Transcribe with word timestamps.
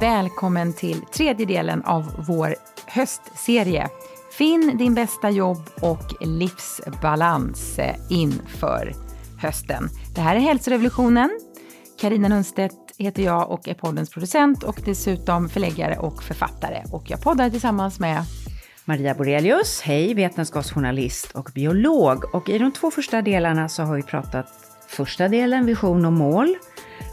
Välkommen 0.00 0.72
till 0.72 1.00
tredje 1.00 1.46
delen 1.46 1.84
av 1.84 2.24
vår 2.28 2.54
höstserie. 2.86 3.88
Finn 4.38 4.76
din 4.78 4.94
bästa 4.94 5.30
jobb 5.30 5.70
och 5.80 6.14
livsbalans 6.20 7.78
eh, 7.78 7.96
inför 8.08 8.92
hösten. 9.38 9.88
Det 10.14 10.20
här 10.20 10.36
är 10.36 10.40
Hälsorevolutionen. 10.40 11.30
Karina 12.00 12.28
Lundstedt 12.28 12.74
heter 12.98 13.22
jag 13.22 13.50
och 13.50 13.68
är 13.68 13.74
poddens 13.74 14.10
producent 14.10 14.62
och 14.62 14.80
dessutom 14.84 15.48
förläggare 15.48 15.98
och 15.98 16.22
författare. 16.22 16.82
Och 16.92 17.10
jag 17.10 17.22
poddar 17.22 17.50
tillsammans 17.50 18.00
med 18.00 18.22
Maria 18.84 19.14
Borelius, 19.14 19.80
hej, 19.80 20.14
vetenskapsjournalist 20.14 21.32
och 21.32 21.50
biolog. 21.54 22.34
Och 22.34 22.48
i 22.48 22.58
de 22.58 22.72
två 22.72 22.90
första 22.90 23.22
delarna 23.22 23.68
så 23.68 23.82
har 23.82 23.96
vi 23.96 24.02
pratat 24.02 24.46
första 24.88 25.28
delen, 25.28 25.66
vision 25.66 26.04
och 26.04 26.12
mål. 26.12 26.56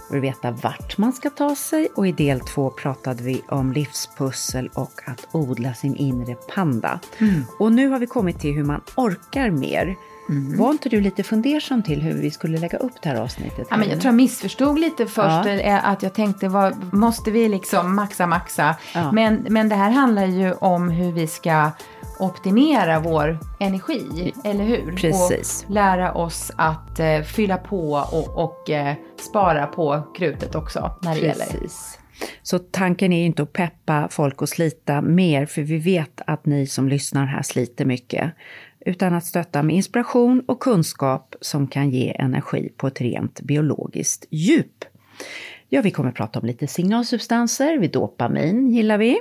Och 0.09 0.16
vi 0.16 0.19
veta 0.19 0.52
vart 0.52 0.97
man 0.97 1.13
ska 1.13 1.30
ta 1.30 1.55
sig. 1.55 1.88
Och 1.95 2.08
i 2.08 2.11
del 2.11 2.39
två 2.39 2.69
pratade 2.69 3.23
vi 3.23 3.41
om 3.50 3.73
livspussel 3.73 4.69
och 4.73 5.02
att 5.05 5.27
odla 5.31 5.73
sin 5.73 5.95
inre 5.95 6.36
panda. 6.36 6.99
Och 7.59 7.72
nu 7.72 7.88
har 7.88 7.99
vi 7.99 8.08
kommit 8.08 8.39
till 8.39 8.53
hur 8.53 8.64
man 8.64 8.81
orkar 8.95 9.49
mer. 9.49 9.95
Var 10.58 10.72
inte 10.72 10.89
du 10.89 11.02
lite 11.02 11.23
fundersam 11.23 11.83
till 11.83 12.02
hur 12.02 12.14
vi 12.14 12.31
skulle 12.31 12.58
lägga 12.58 12.77
upp 12.77 13.02
det 13.02 13.09
här 13.09 13.16
avsnittet? 13.22 13.67
Ja, 13.69 13.77
men 13.77 13.89
jag 13.89 13.99
tror 14.02 14.05
jag 14.05 14.16
missförstod 14.16 14.80
lite 14.80 15.05
först, 15.05 15.45
Ja. 15.45 15.49
eh, 15.49 15.89
att 15.89 16.03
jag 16.03 16.14
tänkte, 16.14 16.47
vad, 16.47 16.94
måste 16.94 17.31
vi 17.31 17.49
liksom 17.49 17.95
maxa, 17.95 18.27
maxa? 18.27 18.75
Ja. 18.94 19.11
Men, 19.11 19.45
men 19.49 19.69
det 19.69 19.75
här 19.75 19.92
handlar 19.92 20.25
ju 20.25 20.53
om 20.53 20.89
hur 20.89 21.11
vi 21.11 21.27
ska 21.27 21.71
optimera 22.19 22.99
vår 22.99 23.37
energi, 23.59 24.33
eller 24.43 24.63
hur? 24.63 24.91
Precis. 24.91 25.65
Och 25.67 25.73
lära 25.73 26.13
oss 26.13 26.51
att 26.55 26.99
eh, 26.99 27.21
fylla 27.21 27.57
på 27.57 27.91
och, 27.91 28.43
och 28.43 28.69
eh, 28.69 28.95
spara 29.29 29.67
på 29.67 30.03
krutet 30.15 30.55
också, 30.55 30.91
när 31.01 31.15
det 31.15 31.21
gäller. 31.21 31.45
Precis. 31.45 31.99
Så 32.43 32.59
tanken 32.59 33.13
är 33.13 33.25
inte 33.25 33.43
att 33.43 33.53
peppa 33.53 34.07
folk 34.11 34.41
att 34.41 34.49
slita 34.49 35.01
mer, 35.01 35.45
för 35.45 35.61
vi 35.61 35.77
vet 35.77 36.21
att 36.27 36.45
ni 36.45 36.67
som 36.67 36.89
lyssnar 36.89 37.25
här 37.25 37.41
sliter 37.41 37.85
mycket. 37.85 38.33
Utan 38.79 39.13
att 39.13 39.25
stötta 39.25 39.63
med 39.63 39.75
inspiration 39.75 40.43
och 40.47 40.59
kunskap 40.59 41.35
som 41.41 41.67
kan 41.67 41.89
ge 41.89 42.15
energi 42.19 42.69
på 42.77 42.87
ett 42.87 43.02
rent 43.02 43.41
biologiskt 43.41 44.25
djup. 44.29 44.85
Ja, 45.69 45.81
vi 45.81 45.92
kommer 45.92 46.09
att 46.09 46.15
prata 46.15 46.39
om 46.39 46.45
lite 46.45 46.67
signalsubstanser. 46.67 47.77
Vi 47.77 47.87
dopamin 47.87 48.71
gillar 48.71 48.97
vi. 48.97 49.19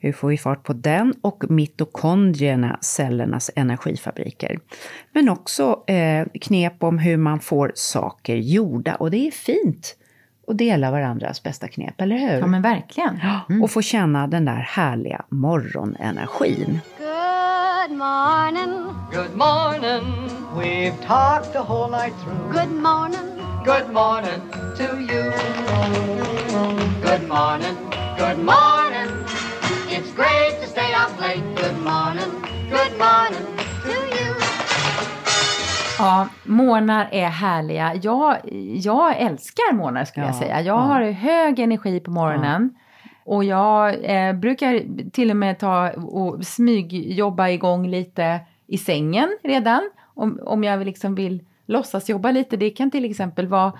Hur 0.00 0.12
får 0.12 0.28
vi 0.28 0.38
fart 0.38 0.62
på 0.62 0.72
den? 0.72 1.14
Och 1.22 1.44
mitokondrierna, 1.48 2.78
cellernas 2.80 3.50
energifabriker. 3.56 4.58
Men 5.12 5.28
också 5.28 5.84
eh, 5.86 6.26
knep 6.40 6.82
om 6.82 6.98
hur 6.98 7.16
man 7.16 7.40
får 7.40 7.72
saker 7.74 8.36
gjorda. 8.36 8.94
Och 8.94 9.10
det 9.10 9.26
är 9.26 9.30
fint 9.30 9.96
att 10.48 10.58
dela 10.58 10.90
varandras 10.90 11.42
bästa 11.42 11.68
knep, 11.68 12.00
eller 12.00 12.16
hur? 12.16 12.38
Ja, 12.38 12.46
men 12.46 12.62
verkligen. 12.62 13.20
Och 13.62 13.70
få 13.70 13.82
känna 13.82 14.26
den 14.26 14.44
där 14.44 14.56
härliga 14.56 15.24
morgonenergin. 15.28 16.80
Good 17.86 17.98
morning. 17.98 18.84
Good 19.12 19.36
morning. 19.36 20.30
We've 20.56 21.06
talked 21.06 21.52
the 21.52 21.58
whole 21.58 21.90
night 21.90 22.14
through. 22.24 22.52
Good 22.52 22.72
morning. 22.82 23.20
Good 23.64 23.92
morning 23.92 24.40
to 24.76 25.00
you. 25.00 25.32
Good 27.02 27.28
morning. 27.28 27.76
Good 28.18 28.38
morning. 28.38 28.93
Great 30.16 30.60
to 30.62 30.66
stay 30.68 30.92
up 30.94 31.20
late. 31.20 31.42
Good 31.56 31.78
morning. 31.82 32.30
Good 32.70 32.98
morning 32.98 33.46
To 33.82 33.90
you. 33.90 34.34
Ja, 35.98 36.28
morgnar 36.44 37.08
är 37.12 37.28
härliga. 37.28 37.94
Jag, 38.02 38.36
jag 38.82 39.16
älskar 39.20 39.72
morgnar 39.74 40.04
skulle 40.04 40.26
jag 40.26 40.34
Ja, 40.34 40.38
säga. 40.38 40.56
Jag 40.60 40.66
ja. 40.66 40.80
har 40.80 41.02
hög 41.10 41.58
energi 41.58 42.00
på 42.00 42.10
morgonen. 42.10 42.74
Och 43.24 43.44
jag 43.44 44.04
eh, 44.04 44.32
brukar 44.32 44.82
till 45.10 45.30
och 45.30 45.36
med 45.36 45.58
ta 45.58 45.90
och 45.90 46.44
smygjobba 46.46 47.48
igång 47.48 47.88
lite 47.88 48.40
i 48.66 48.78
sängen 48.78 49.38
redan. 49.44 49.90
Om, 50.14 50.40
om 50.46 50.64
jag 50.64 50.84
liksom 50.84 51.14
vill 51.14 51.44
låtsas 51.66 52.08
jobba 52.08 52.30
lite. 52.30 52.56
Det 52.56 52.70
kan 52.70 52.90
till 52.90 53.10
exempel 53.10 53.46
vara 53.46 53.72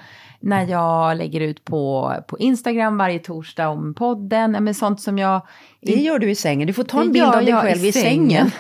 när 0.45 0.67
jag 0.67 1.17
lägger 1.17 1.41
ut 1.41 1.65
på, 1.65 2.15
på 2.29 2.39
Instagram 2.39 2.97
varje 2.97 3.19
torsdag 3.19 3.69
om 3.69 3.95
podden. 3.95 4.53
Men 4.61 4.75
sånt 4.75 5.01
som 5.01 5.19
jag... 5.19 5.47
Det 5.81 5.95
gör 5.95 6.19
du 6.19 6.31
i 6.31 6.35
sängen. 6.35 6.67
Du 6.67 6.73
får 6.73 6.85
ta 6.85 7.01
en 7.01 7.13
bild 7.13 7.27
av 7.27 7.45
dig 7.45 7.55
själv 7.55 7.85
i 7.85 7.89
i 7.89 7.93
sängen. 7.93 8.51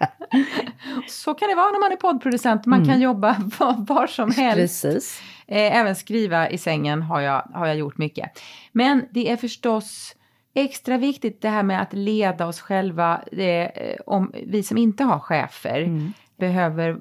Så 1.08 1.34
kan 1.34 1.48
det 1.48 1.54
vara 1.54 1.70
när 1.70 1.80
man 1.80 1.92
är 1.92 1.96
poddproducent. 1.96 2.66
Man 2.66 2.86
kan 2.86 3.00
jobba 3.00 3.36
var, 3.58 3.84
var 3.86 4.06
som 4.06 4.30
helst. 4.30 4.82
Precis. 4.82 5.22
Eh, 5.46 5.78
även 5.78 5.96
skriva 5.96 6.50
i 6.50 6.58
sängen 6.58 7.02
har 7.02 7.20
jag, 7.20 7.42
har 7.54 7.66
jag 7.66 7.76
gjort 7.76 7.98
mycket. 7.98 8.40
Men 8.72 9.04
det 9.10 9.30
är 9.30 9.36
förstås 9.36 10.16
extra 10.54 10.98
viktigt 10.98 11.42
det 11.42 11.48
här 11.48 11.62
med 11.62 11.82
att 11.82 11.92
leda 11.92 12.46
oss 12.46 12.60
själva. 12.60 13.20
Det, 13.32 13.64
eh, 13.64 14.00
om 14.06 14.32
vi 14.46 14.62
som 14.62 14.78
inte 14.78 15.04
har 15.04 15.18
chefer 15.18 16.12
behöver 16.38 16.98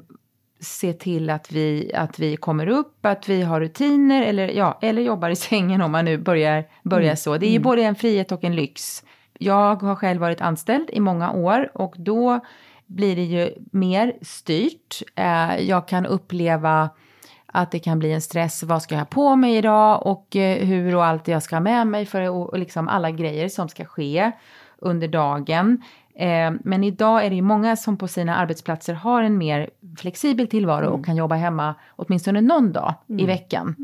se 0.60 0.94
till 0.94 1.30
att 1.30 1.52
vi, 1.52 1.92
att 1.94 2.20
vi 2.20 2.38
kommer 2.38 2.68
upp, 2.68 3.06
att 3.06 3.30
vi 3.30 3.42
har 3.42 3.60
rutiner 3.60 4.22
eller, 4.24 4.48
ja, 4.48 4.78
eller 4.82 5.02
jobbar 5.02 5.30
i 5.30 5.36
sängen 5.50 5.82
om 5.82 5.92
man 5.92 6.06
nu 6.06 6.18
börjar, 6.18 6.64
börjar 6.84 7.16
så. 7.16 7.38
Det 7.38 7.48
är 7.48 7.52
ju 7.52 7.60
både 7.60 7.82
en 7.84 7.96
frihet 7.96 8.32
och 8.32 8.44
en 8.44 8.56
lyx. 8.56 9.04
Jag 9.40 9.82
har 9.82 9.96
själv 9.96 10.22
varit 10.22 10.42
anställd 10.42 10.90
i 10.94 11.00
många 11.00 11.32
år 11.32 11.72
och 11.74 11.96
då 11.98 12.40
blir 12.86 13.16
det 13.16 13.24
ju 13.24 13.54
mer 13.72 14.14
styrt. 14.22 15.02
Eh, 15.16 15.60
jag 15.60 15.88
kan 15.88 16.06
uppleva 16.06 16.90
att 17.46 17.72
det 17.72 17.80
kan 17.80 18.00
bli 18.00 18.12
en 18.12 18.22
stress. 18.22 18.64
Vad 18.64 18.82
ska 18.82 18.96
jag 18.96 19.00
ha 19.00 19.06
på 19.06 19.36
mig 19.36 19.56
idag 19.56 20.08
och 20.08 20.36
eh, 20.36 20.66
hur 20.66 20.96
och 20.96 21.06
allt 21.06 21.28
jag 21.28 21.44
ska 21.44 21.56
ha 21.56 21.62
med 21.62 21.88
mig 21.88 22.06
för 22.06 22.30
och 22.30 22.60
liksom 22.60 22.88
alla 22.88 23.12
grejer 23.12 23.50
som 23.50 23.70
ska 23.70 23.86
ske 23.86 24.32
under 24.78 25.08
dagen. 25.08 25.84
Eh, 26.16 26.54
men 26.64 26.84
idag 26.84 27.26
är 27.26 27.30
det 27.30 27.36
ju 27.36 27.42
många 27.42 27.76
som 27.76 27.98
på 27.98 28.08
sina 28.08 28.36
arbetsplatser 28.36 28.94
har 28.94 29.24
en 29.24 29.38
mer 29.38 29.70
flexibel 29.98 30.48
tillvaro 30.48 30.88
och 30.88 31.06
kan 31.06 31.16
jobba 31.16 31.36
hemma 31.36 31.76
åtminstone 31.96 32.42
någon 32.42 32.72
dag 32.72 32.94
i 33.08 33.26
veckan. 33.26 33.76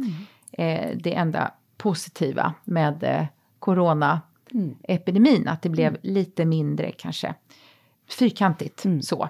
Eh, 0.52 0.90
det 0.96 1.14
enda 1.14 1.52
positiva 1.78 2.54
med 2.64 3.04
eh, 3.04 3.26
coronaepidemin, 3.60 5.48
att 5.48 5.62
det 5.62 5.70
blev 5.70 5.98
lite 6.02 6.46
mindre 6.46 6.92
kanske 6.92 7.34
fyrkantigt 8.10 8.86
så. 9.02 9.30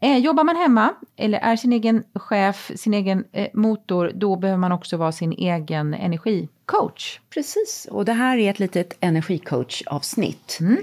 Eh, 0.00 0.18
jobbar 0.18 0.44
man 0.44 0.56
hemma 0.56 0.94
eller 1.16 1.38
är 1.38 1.56
sin 1.56 1.72
egen 1.72 2.04
chef, 2.14 2.70
sin 2.76 2.94
egen 2.94 3.24
motor, 3.52 4.12
då 4.14 4.36
behöver 4.36 4.58
man 4.58 4.72
också 4.72 4.96
vara 4.96 5.12
sin 5.12 5.32
egen 5.32 5.94
energicoach. 6.66 7.20
Precis, 7.34 7.88
och 7.90 8.04
det 8.04 8.12
här 8.12 8.38
är 8.38 8.50
ett 8.50 8.58
litet 8.58 8.96
energicoach-avsnitt. 9.00 10.58
Mm, 10.60 10.78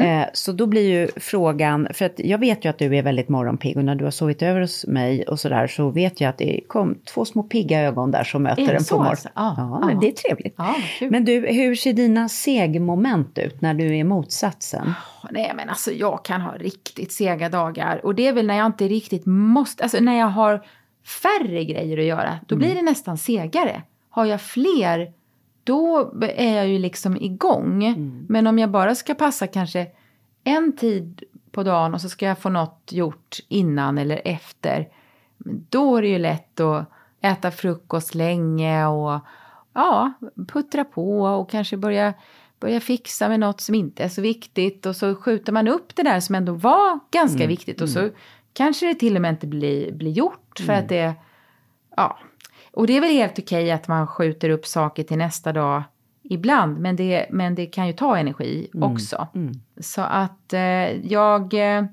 Eh, 0.00 0.26
så 0.32 0.52
då 0.52 0.66
blir 0.66 0.88
ju 0.88 1.08
frågan, 1.16 1.88
för 1.94 2.04
att 2.04 2.12
jag 2.16 2.38
vet 2.38 2.64
ju 2.64 2.68
att 2.68 2.78
du 2.78 2.96
är 2.96 3.02
väldigt 3.02 3.28
morgonpigg 3.28 3.76
och 3.76 3.84
när 3.84 3.94
du 3.94 4.04
har 4.04 4.10
sovit 4.10 4.42
över 4.42 4.60
hos 4.60 4.86
mig 4.86 5.24
och 5.24 5.40
sådär 5.40 5.66
så 5.66 5.90
vet 5.90 6.20
jag 6.20 6.28
att 6.28 6.38
det 6.38 6.60
kom 6.68 6.98
två 7.14 7.24
små 7.24 7.42
pigga 7.42 7.80
ögon 7.80 8.10
där 8.10 8.24
som 8.24 8.42
möter 8.42 8.74
en 8.74 8.84
på 8.84 8.96
morgonen. 8.96 9.10
alltså? 9.10 9.28
Ja, 9.34 9.54
ja, 9.56 9.86
men 9.86 10.00
det 10.00 10.08
är 10.08 10.12
trevligt. 10.12 10.56
Kul. 10.98 11.10
Men 11.10 11.24
du, 11.24 11.46
hur 11.46 11.74
ser 11.74 11.92
dina 11.92 12.28
segmoment 12.28 13.38
ut 13.38 13.60
när 13.60 13.74
du 13.74 13.96
är 13.96 14.04
motsatsen? 14.04 14.92
Nej 15.30 15.52
men 15.56 15.68
alltså 15.68 15.92
jag 15.92 16.24
kan 16.24 16.40
ha 16.40 16.52
riktigt 16.52 17.12
sega 17.12 17.48
dagar 17.48 18.00
och 18.04 18.14
det 18.14 18.26
är 18.26 18.32
väl 18.32 18.46
när 18.46 18.56
jag 18.56 18.66
inte 18.66 18.88
riktigt 18.88 19.26
måste, 19.26 19.82
alltså 19.82 20.00
när 20.00 20.18
jag 20.18 20.26
har 20.26 20.66
färre 21.22 21.64
grejer 21.64 21.98
att 21.98 22.04
göra, 22.04 22.38
då 22.46 22.56
blir 22.56 22.74
det 22.74 22.82
nästan 22.82 23.18
segare. 23.18 23.82
Har 24.10 24.24
jag 24.24 24.40
fler, 24.40 25.12
då 25.66 26.12
är 26.22 26.56
jag 26.56 26.68
ju 26.68 26.78
liksom 26.78 27.16
igång. 27.16 27.84
Men 28.28 28.46
om 28.46 28.58
jag 28.58 28.70
bara 28.70 28.94
ska 28.94 29.14
passa 29.14 29.46
kanske 29.46 29.86
en 30.44 30.76
tid 30.76 31.22
på 31.50 31.62
dagen 31.62 31.94
och 31.94 32.00
så 32.00 32.08
ska 32.08 32.26
jag 32.26 32.38
få 32.38 32.48
något 32.48 32.92
gjort 32.92 33.36
innan 33.48 33.98
eller 33.98 34.22
efter. 34.24 34.88
Då 35.68 35.96
är 35.96 36.02
det 36.02 36.08
ju 36.08 36.18
lätt 36.18 36.60
att 36.60 36.90
äta 37.20 37.50
frukost 37.50 38.14
länge 38.14 38.86
och 38.86 39.20
ja, 39.72 40.12
puttra 40.48 40.84
på 40.84 41.22
och 41.22 41.50
kanske 41.50 41.76
börja, 41.76 42.14
börja 42.60 42.80
fixa 42.80 43.28
med 43.28 43.40
något 43.40 43.60
som 43.60 43.74
inte 43.74 44.04
är 44.04 44.08
så 44.08 44.22
viktigt 44.22 44.86
och 44.86 44.96
så 44.96 45.14
skjuter 45.14 45.52
man 45.52 45.68
upp 45.68 45.96
det 45.96 46.02
där 46.02 46.20
som 46.20 46.34
ändå 46.34 46.52
var 46.52 46.98
ganska 47.10 47.46
viktigt 47.46 47.80
och 47.80 47.88
så 47.88 48.10
kanske 48.52 48.86
det 48.86 48.94
till 48.94 49.16
och 49.16 49.22
med 49.22 49.30
inte 49.30 49.46
blir, 49.46 49.92
blir 49.92 50.10
gjort 50.10 50.60
för 50.66 50.72
att 50.72 50.88
det, 50.88 51.14
ja. 51.96 52.18
Och 52.76 52.86
det 52.86 52.96
är 52.96 53.00
väl 53.00 53.10
helt 53.10 53.38
okej 53.38 53.70
att 53.70 53.88
man 53.88 54.06
skjuter 54.06 54.50
upp 54.50 54.66
saker 54.66 55.02
till 55.02 55.18
nästa 55.18 55.52
dag 55.52 55.82
ibland, 56.22 56.78
men 56.78 56.96
det, 56.96 57.26
men 57.30 57.54
det 57.54 57.66
kan 57.66 57.86
ju 57.86 57.92
ta 57.92 58.16
energi 58.16 58.70
också. 58.74 59.28
Så 59.80 60.00
att 60.00 60.52
eh, 60.52 60.60
jag 61.06 61.54
eh, 61.54 61.84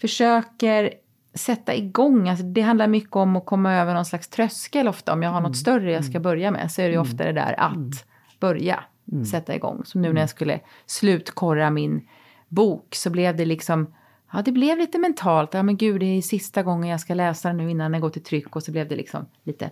försöker 0.00 0.92
sätta 1.34 1.74
igång, 1.74 2.28
alltså 2.28 2.44
det 2.44 2.60
handlar 2.60 2.86
mycket 2.86 3.16
om 3.16 3.36
att 3.36 3.46
komma 3.46 3.74
över 3.74 3.94
någon 3.94 4.04
slags 4.04 4.28
tröskel 4.28 4.88
ofta. 4.88 5.12
Om 5.12 5.22
jag 5.22 5.30
har 5.30 5.40
något 5.40 5.56
större 5.56 5.92
jag 5.92 6.04
ska 6.04 6.20
börja 6.20 6.50
med 6.50 6.72
så 6.72 6.82
är 6.82 6.86
det 6.86 6.92
ju 6.92 6.98
ofta 6.98 7.24
det 7.24 7.32
där 7.32 7.60
att 7.60 8.04
börja 8.40 8.84
sätta 9.30 9.54
igång. 9.54 9.82
Som 9.84 10.02
nu 10.02 10.12
när 10.12 10.20
jag 10.20 10.30
skulle 10.30 10.60
slutkorra 10.86 11.70
min 11.70 12.08
bok 12.48 12.94
så 12.94 13.10
blev 13.10 13.36
det 13.36 13.44
liksom, 13.44 13.94
ja 14.32 14.42
det 14.42 14.52
blev 14.52 14.78
lite 14.78 14.98
mentalt. 14.98 15.54
Ja 15.54 15.62
men 15.62 15.76
gud 15.76 16.00
det 16.00 16.06
är 16.06 16.22
sista 16.22 16.62
gången 16.62 16.90
jag 16.90 17.00
ska 17.00 17.14
läsa 17.14 17.48
den 17.48 17.56
nu 17.56 17.70
innan 17.70 17.92
den 17.92 18.00
går 18.00 18.10
till 18.10 18.22
tryck. 18.22 18.56
Och 18.56 18.62
så 18.62 18.72
blev 18.72 18.88
det 18.88 18.96
liksom 18.96 19.26
lite 19.44 19.70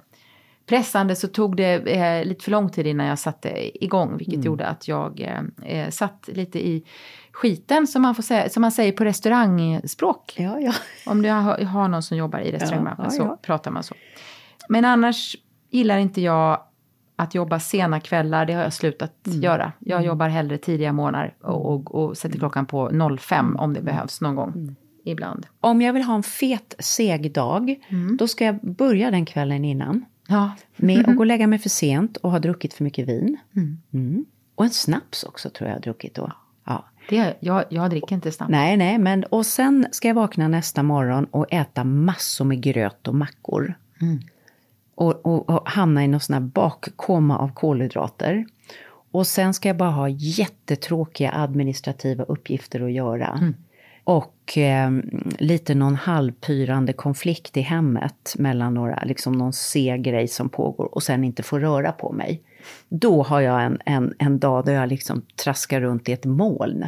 pressande 0.67 1.17
så 1.17 1.29
tog 1.29 1.57
det 1.57 1.73
eh, 1.75 2.25
lite 2.25 2.45
för 2.45 2.51
lång 2.51 2.69
tid 2.71 2.87
innan 2.87 3.07
jag 3.07 3.19
satte 3.19 3.85
igång, 3.85 4.17
vilket 4.17 4.45
gjorde 4.45 4.67
att 4.67 4.89
jag 4.89 5.21
eh, 5.21 5.81
eh, 5.81 5.91
satt 5.91 6.29
lite 6.33 6.67
i 6.67 6.85
skiten 7.33 7.87
som 7.87 8.03
man, 8.03 8.15
får 8.15 8.23
säga, 8.23 8.49
som 8.49 8.61
man 8.61 8.73
säger 8.73 8.93
på 8.93 9.05
restaurangspråk. 9.05 10.35
Ja, 10.37 10.61
ja. 10.61 10.73
Om 11.07 11.23
du 11.23 11.29
har, 11.29 11.59
har 11.59 11.89
någon 11.89 12.03
som 12.03 12.17
jobbar 12.17 12.39
i 12.39 12.53
restaurangbranschen 12.53 13.05
Ja, 13.05 13.11
så 13.11 13.37
pratar 13.43 13.71
man 13.71 13.83
så. 13.83 13.95
Men 14.69 14.85
annars 14.85 15.37
gillar 15.71 15.99
inte 15.99 16.21
jag 16.21 16.61
att 17.17 17.35
jobba 17.35 17.61
sena 17.61 18.01
kvällar, 18.01 18.47
det 18.47 18.53
har 18.53 18.63
jag 18.63 18.73
slutat 18.73 19.27
Mm. 19.27 19.41
göra. 19.41 19.73
Jag 19.79 20.05
jobbar 20.05 20.29
hellre 20.29 20.59
tidiga 20.59 20.93
morgnar 20.93 21.35
och, 21.43 21.73
och, 21.75 21.95
och 21.95 22.17
sätter 22.19 22.39
klockan 22.39 22.67
på 22.67 22.91
05 23.19 23.57
om 23.57 23.75
det 23.75 23.83
behövs 23.83 24.21
någon 24.21 24.35
gång 24.37 24.53
Mm. 24.53 24.77
ibland. 25.05 25.47
Om 25.61 25.83
jag 25.83 25.93
vill 25.93 26.03
ha 26.03 26.15
en 26.15 26.23
fet, 26.23 26.75
seg 26.79 27.33
dag, 27.33 27.77
då 28.19 28.29
ska 28.29 28.45
jag 28.45 28.61
börja 28.63 29.11
den 29.11 29.27
kvällen 29.27 29.65
innan. 29.65 30.05
Ja, 30.31 30.53
Med 30.77 31.09
att 31.09 31.15
gå 31.15 31.21
och 31.21 31.27
lägga 31.27 31.47
mig 31.47 31.59
för 31.59 31.69
sent 31.69 32.17
och 32.17 32.31
ha 32.31 32.39
druckit 32.39 32.75
för 32.75 32.85
mycket 32.85 33.09
vin. 33.09 33.37
Mm. 33.93 34.27
Och 34.55 34.65
en 34.65 34.71
snaps 34.71 35.25
också 35.25 35.51
tror 35.51 35.69
jag 35.69 35.75
jag 35.75 35.77
har 35.77 35.83
druckit 35.83 36.15
då. 36.15 36.33
Ja. 36.65 36.85
det, 37.09 37.37
jag, 37.41 37.65
jag 37.69 37.91
dricker 37.91 38.15
inte 38.15 38.33
snabbt. 38.33 38.51
Nej, 38.51 38.77
nej, 38.77 38.99
men 38.99 39.25
och 39.25 39.47
sen 39.47 39.87
ska 39.91 40.09
jag 40.09 40.15
vakna 40.15 40.49
nästa 40.49 40.83
morgon 40.83 41.25
och 41.25 41.53
äta 41.53 41.85
massor 41.85 42.45
med 42.45 42.63
gröt 42.63 43.09
och 43.09 43.15
mackor. 43.15 43.75
Och, 44.95 45.27
och, 45.27 45.51
och 45.51 45.69
hamna 45.69 46.05
i 46.05 46.09
någon 46.09 46.21
sån 46.21 46.35
här 46.35 46.41
bakkoma 46.41 47.39
av 47.39 47.55
kolhydrater. 47.55 48.47
Och 49.13 49.27
sen 49.27 49.55
ska 49.55 49.69
jag 49.69 49.77
bara 49.77 49.91
ha 49.91 50.09
jättetråkiga 50.09 51.33
administrativa 51.33 52.25
uppgifter 52.25 52.81
att 52.81 52.93
göra. 52.93 53.53
Och 54.05 54.35
eh, 54.59 54.91
lite 55.39 55.75
någon 55.75 55.97
halvpyrande 55.97 56.93
konflikt 56.93 57.57
i 57.57 57.61
hemmet 57.61 58.35
mellan 58.39 58.75
några, 58.75 59.03
liksom 59.05 59.33
någon 59.33 59.53
seg 59.53 60.03
grej 60.03 60.29
som 60.29 60.49
pågår 60.49 60.95
och 60.95 61.03
sen 61.03 61.25
inte 61.25 61.43
få 61.43 61.59
röra 61.59 61.93
på 61.93 62.13
mig. 62.13 62.43
Då 62.89 63.23
har 63.23 63.41
jag 63.41 63.63
en, 63.63 63.79
en, 63.85 64.15
en 64.19 64.39
dag 64.39 64.65
där 64.65 64.73
jag 64.73 64.89
liksom 64.89 65.23
traskar 65.45 65.81
runt 65.81 66.09
i 66.09 66.13
ett 66.13 66.25
moln 66.25 66.85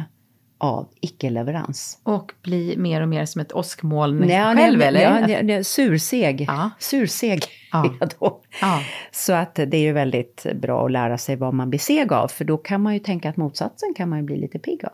av 0.57 0.87
icke-leverans. 1.01 1.99
Och 2.03 2.31
bli 2.43 2.75
mer 2.77 3.01
och 3.01 3.09
mer 3.09 3.25
som 3.25 3.41
ett 3.41 3.51
åskmoln 3.51 4.17
Nej, 4.17 4.55
själv 4.55 4.77
nej, 4.79 4.87
eller? 4.87 5.01
Ja, 5.01 5.27
nej, 5.27 5.43
nej, 5.43 5.63
surseg. 5.63 6.45
Ja. 6.47 6.69
Surseg 6.79 7.43
Ja. 7.71 7.85
är 7.85 7.91
jag 7.99 8.09
då. 8.19 8.41
Ja. 8.61 8.81
Så 9.11 9.33
att 9.33 9.55
det 9.55 9.77
är 9.77 9.81
ju 9.81 9.91
väldigt 9.91 10.45
bra 10.61 10.85
att 10.85 10.91
lära 10.91 11.17
sig 11.17 11.35
vad 11.35 11.53
man 11.53 11.69
blir 11.69 11.79
seg 11.79 12.13
av. 12.13 12.27
För 12.27 12.45
då 12.45 12.57
kan 12.57 12.81
man 12.81 12.93
ju 12.93 12.99
tänka 12.99 13.29
att 13.29 13.37
motsatsen 13.37 13.93
kan 13.93 14.09
man 14.09 14.19
ju 14.19 14.25
bli 14.25 14.37
lite 14.37 14.59
pigg 14.59 14.85
av. 14.85 14.91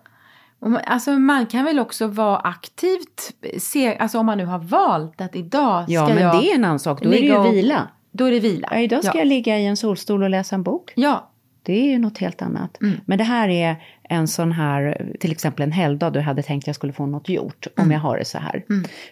Alltså 0.85 1.11
man 1.11 1.45
kan 1.45 1.65
väl 1.65 1.79
också 1.79 2.07
vara 2.07 2.37
aktivt, 2.37 3.33
se, 3.57 3.97
alltså 3.97 4.19
om 4.19 4.25
man 4.25 4.37
nu 4.37 4.45
har 4.45 4.59
valt 4.59 5.21
att 5.21 5.35
idag 5.35 5.83
ska 5.83 5.93
Ja, 5.93 6.07
men 6.07 6.23
jag 6.23 6.41
det 6.41 6.51
är 6.51 6.55
en 6.55 6.63
annan 6.65 6.79
sak. 6.79 7.01
Då 7.03 7.09
är 7.09 7.11
det 7.11 7.17
ju 7.19 7.37
och- 7.37 7.53
vila. 7.53 7.87
Då 8.11 8.25
är 8.25 8.31
det 8.31 8.39
vila. 8.39 8.67
Ja, 8.71 8.79
idag 8.79 9.03
ska 9.03 9.13
ja. 9.13 9.19
jag 9.19 9.27
ligga 9.27 9.59
i 9.59 9.65
en 9.65 9.77
solstol 9.77 10.23
och 10.23 10.29
läsa 10.29 10.55
en 10.55 10.63
bok. 10.63 10.93
Ja, 10.95 11.31
Det 11.63 11.73
är 11.73 11.91
ju 11.91 11.99
något 11.99 12.17
helt 12.17 12.41
annat. 12.41 12.77
Men 13.05 13.17
det 13.17 13.23
här 13.23 13.49
är 13.49 13.75
en 14.03 14.27
sån 14.27 14.51
här, 14.51 15.11
till 15.19 15.31
exempel 15.31 15.63
en 15.63 15.71
helgdag 15.71 16.15
jag 16.15 16.21
hade 16.21 16.43
tänkt 16.43 16.63
att 16.63 16.67
jag 16.67 16.75
skulle 16.75 16.93
få 16.93 17.05
något 17.05 17.29
gjort. 17.29 17.67
Om 17.77 17.91
jag 17.91 17.99
har 17.99 18.17
det 18.17 18.25
så 18.25 18.37
här. 18.37 18.63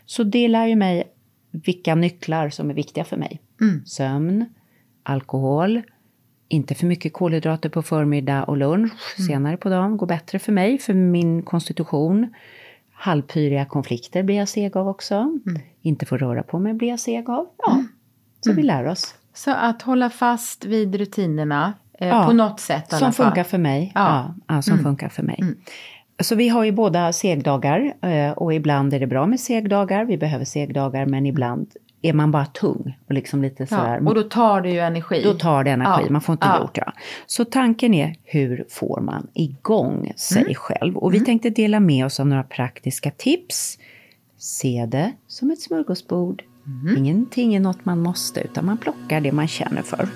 Så 0.05 0.23
det 0.23 0.47
lär 0.47 0.65
ju 0.67 0.75
mig 0.75 1.03
vilka 1.51 1.95
nycklar 1.95 2.49
som 2.49 2.69
är 2.69 2.73
viktiga 2.73 3.03
för 3.03 3.17
mig. 3.17 3.41
Sömn, 3.85 4.45
alkohol, 5.03 5.81
inte 6.47 6.75
för 6.75 6.85
mycket 6.85 7.13
kolhydrater 7.13 7.69
på 7.69 7.81
förmiddag 7.81 8.43
och 8.43 8.57
lunch. 8.57 9.15
Senare 9.27 9.57
på 9.57 9.69
dagen 9.69 9.97
går 9.97 10.07
bättre 10.07 10.39
för 10.39 10.51
mig, 10.51 10.77
för 10.77 10.93
min 10.93 11.41
konstitution. 11.41 12.33
Halvpyriga 12.93 13.65
konflikter 13.65 14.23
blir 14.23 14.35
jag 14.35 14.47
seg 14.49 14.77
av 14.77 14.87
också. 14.87 15.31
Inte 15.81 16.05
få 16.05 16.17
röra 16.17 16.43
på 16.43 16.59
mig 16.59 16.73
blir 16.73 16.89
jag 16.89 16.99
seg 16.99 17.29
av. 17.29 17.47
Ja, 17.57 17.83
så 18.41 18.53
vi 18.53 18.63
lär 18.63 18.87
oss. 18.87 19.15
så 19.33 19.51
att 19.51 19.81
hålla 19.81 20.09
fast 20.09 20.65
vid 20.65 20.95
rutinerna 20.95 21.73
eh, 21.99 22.07
Ja, 22.07 22.25
på 22.25 22.33
något 22.33 22.59
sätt 22.59 22.89
Som 22.89 22.99
fall. 22.99 23.25
funkar 23.27 23.43
för 23.43 23.57
mig. 23.57 23.91
Ja. 23.95 24.33
Ja. 24.47 24.53
Mm. 24.53 24.61
Som 24.61 24.79
funkar 24.79 25.09
för 25.09 25.23
mig. 25.23 25.39
Så 26.19 26.35
vi 26.35 26.49
har 26.49 26.63
ju 26.63 26.71
båda 26.71 27.13
segdagar 27.13 27.93
eh, 28.01 28.31
och 28.31 28.53
ibland 28.53 28.93
är 28.93 28.99
det 28.99 29.07
bra 29.07 29.25
med 29.27 29.39
segdagar. 29.39 30.05
Vi 30.05 30.17
behöver 30.17 30.45
segdagar 30.45 31.05
men 31.05 31.25
ibland 31.25 31.67
är 32.01 32.13
man 32.13 32.31
bara 32.31 32.45
tung 32.45 32.97
och 33.07 33.13
liksom 33.13 33.41
lite 33.41 33.67
sådär. 33.67 33.99
Ja, 34.03 34.09
och 34.09 34.15
då 34.15 34.23
tar 34.23 34.61
det 34.61 34.69
ju 34.69 34.79
energi. 34.79 35.21
Då 35.23 35.33
tar 35.33 35.63
det 35.63 35.71
energi, 35.71 36.03
Ja. 36.05 36.11
man 36.11 36.21
får 36.21 36.33
inte 36.33 36.47
Ja. 36.47 36.59
gjort 36.61 36.75
det. 36.75 36.91
Så 37.25 37.45
tanken 37.45 37.93
är, 37.93 38.15
hur 38.23 38.65
får 38.69 39.01
man 39.01 39.27
igång 39.33 40.13
sig 40.15 40.41
Mm. 40.41 40.53
själv? 40.55 40.97
Och 40.97 41.13
vi 41.13 41.19
tänkte 41.19 41.49
dela 41.49 41.79
med 41.79 42.05
oss 42.05 42.19
av 42.19 42.27
några 42.27 42.43
praktiska 42.43 43.11
tips. 43.11 43.77
Se 44.37 44.85
det 44.91 45.11
som 45.27 45.51
ett 45.51 45.61
smörgåsbord. 45.61 46.43
Mm. 46.65 46.97
Ingenting 46.97 47.55
är 47.55 47.59
något 47.59 47.85
man 47.85 47.99
måste, 47.99 48.41
utan 48.41 48.65
man 48.65 48.77
plockar 48.77 49.21
det 49.21 49.31
man 49.31 49.47
känner 49.47 49.81
för. 49.81 50.07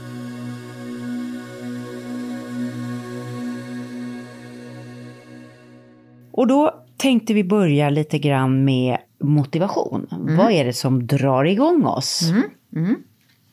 Och 6.32 6.48
då 6.48 6.84
tänkte 6.98 7.34
vi 7.34 7.44
börja 7.44 7.90
lite 7.90 8.20
grann 8.20 8.66
med 8.66 8.98
motivation. 9.22 10.08
Vad 10.38 10.52
är 10.52 10.66
det 10.66 10.74
som 10.74 11.08
drar 11.08 11.44
igång 11.44 11.86
oss? 11.86 12.22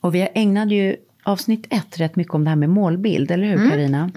Och 0.01 0.15
vi 0.15 0.29
ägnade 0.33 0.75
ju 0.75 0.95
avsnitt 1.23 1.67
ett 1.69 1.99
rätt 1.99 2.15
mycket 2.15 2.33
om 2.33 2.43
det 2.43 2.49
här 2.49 2.57
med 2.57 2.69
målbild, 2.69 3.31
eller 3.31 3.47
hur 3.57 3.69
Karina? 3.69 4.11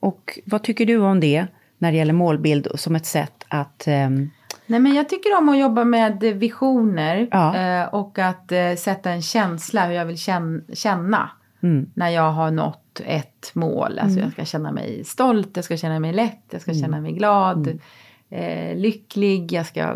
Och 0.00 0.38
vad 0.44 0.62
tycker 0.62 0.86
du 0.86 0.96
om 0.98 1.20
det 1.20 1.46
när 1.78 1.92
det 1.92 1.98
gäller 1.98 2.12
målbild 2.12 2.68
som 2.74 2.96
ett 2.96 3.06
sätt 3.06 3.44
att... 3.48 3.86
ehm, 3.86 4.30
Nej, 4.66 4.80
men 4.80 4.94
jag 4.94 5.08
tycker 5.08 5.38
om 5.38 5.48
att 5.48 5.58
jobba 5.58 5.84
med 5.84 6.20
visioner 6.20 7.28
Ja. 7.30 7.56
eh, 7.56 7.94
och 7.94 8.18
att 8.18 8.52
eh, 8.52 8.74
sätta 8.78 9.10
en 9.10 9.22
känsla 9.22 9.86
hur 9.86 9.94
jag 9.94 10.06
vill 10.06 10.18
känn- 10.18 10.64
känna 10.72 11.30
Mm. 11.62 11.90
när 11.94 12.08
jag 12.08 12.32
har 12.32 12.50
nått 12.50 13.00
ett 13.06 13.50
mål. 13.54 13.98
Alltså 13.98 14.20
jag 14.20 14.32
ska 14.32 14.44
känna 14.44 14.72
mig 14.72 15.04
stolt, 15.04 15.50
jag 15.54 15.64
ska 15.64 15.76
känna 15.76 16.00
mig 16.00 16.12
lätt, 16.12 16.44
jag 16.50 16.60
ska 16.60 16.70
Mm. 16.70 16.82
känna 16.82 17.00
mig 17.00 17.12
glad, 17.12 17.78
eh, 18.34 18.76
lycklig, 18.76 19.52
jag 19.52 19.66
ska 19.66 19.80
eh, 19.80 19.94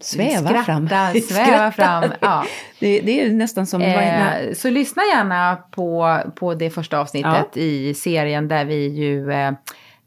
Sväva 0.00 0.48
skratta, 0.48 0.64
fram. 0.64 0.88
sväva 0.88 1.22
Skratta. 1.22 1.72
fram. 1.72 2.10
Ja. 2.20 2.44
det, 2.80 3.00
det 3.00 3.20
är 3.20 3.30
nästan 3.30 3.66
som... 3.66 3.82
Eh, 3.82 4.52
så 4.52 4.70
lyssna 4.70 5.02
gärna 5.02 5.56
på, 5.56 6.18
på 6.34 6.54
det 6.54 6.70
första 6.70 6.98
avsnittet 6.98 7.56
i 7.56 7.94
serien 7.94 8.48
där 8.48 8.64
vi 8.64 8.88
ju 8.88 9.32
eh, 9.32 9.52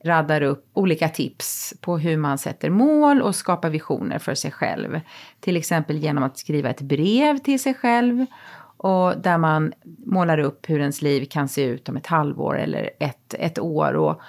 raddar 0.03 0.41
upp 0.41 0.69
olika 0.73 1.09
tips 1.09 1.73
på 1.81 1.97
hur 1.97 2.17
man 2.17 2.37
sätter 2.37 2.69
mål 2.69 3.21
och 3.21 3.35
skapar 3.35 3.69
visioner 3.69 4.19
för 4.19 4.35
sig 4.35 4.51
själv. 4.51 4.99
Till 5.39 5.57
exempel 5.57 5.97
genom 5.97 6.23
att 6.23 6.37
skriva 6.37 6.69
ett 6.69 6.81
brev 6.81 7.37
till 7.37 7.59
sig 7.59 7.73
själv 7.73 8.25
och 8.77 9.17
där 9.17 9.37
man 9.37 9.73
målar 10.05 10.37
upp 10.37 10.69
hur 10.69 10.79
ens 10.79 11.01
liv 11.01 11.25
kan 11.25 11.47
se 11.47 11.63
ut 11.63 11.89
om 11.89 11.97
ett 11.97 12.07
halvår 12.07 12.59
eller 12.59 12.89
ett, 12.99 13.35
ett 13.39 13.59
år 13.59 13.93
och 13.93 14.21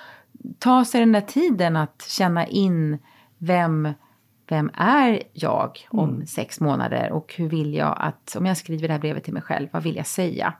ta 0.59 0.85
sig 0.85 1.01
den 1.01 1.13
där 1.13 1.21
tiden 1.21 1.77
att 1.77 2.05
känna 2.09 2.47
in 2.47 2.99
vem 3.41 3.89
vem 4.51 4.71
är 4.75 5.23
jag 5.33 5.79
om 5.89 6.27
sex 6.27 6.61
månader 6.61 7.13
och 7.13 7.35
hur 7.37 7.49
vill 7.49 7.75
jag 7.75 7.97
att, 8.01 8.37
om 8.39 8.47
jag 8.47 8.57
skriver 8.57 8.89
det 8.89 8.95
här 8.95 9.01
brevet 9.01 9.25
till 9.25 9.33
mig 9.33 9.43
själv, 9.43 9.69
vad 9.71 9.83
vill 9.83 9.97
jag 9.97 10.07
säga? 10.07 10.55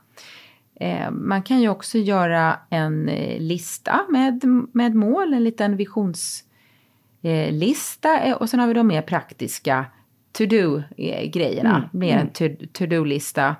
Eh, 0.75 1.11
man 1.11 1.43
kan 1.43 1.61
ju 1.61 1.69
också 1.69 1.97
göra 1.97 2.59
en 2.69 3.09
eh, 3.09 3.39
lista 3.39 4.05
med, 4.09 4.43
med 4.73 4.95
mål, 4.95 5.33
en 5.33 5.43
liten 5.43 5.77
visionslista 5.77 8.19
eh, 8.19 8.33
och 8.33 8.49
sen 8.49 8.59
har 8.59 8.67
vi 8.67 8.73
de 8.73 8.87
mer 8.87 9.01
praktiska 9.01 9.85
to-do-grejerna, 10.31 11.89
mer 11.93 12.17
en 12.17 12.29
to- 12.29 12.67
to-do-lista. 12.73 13.55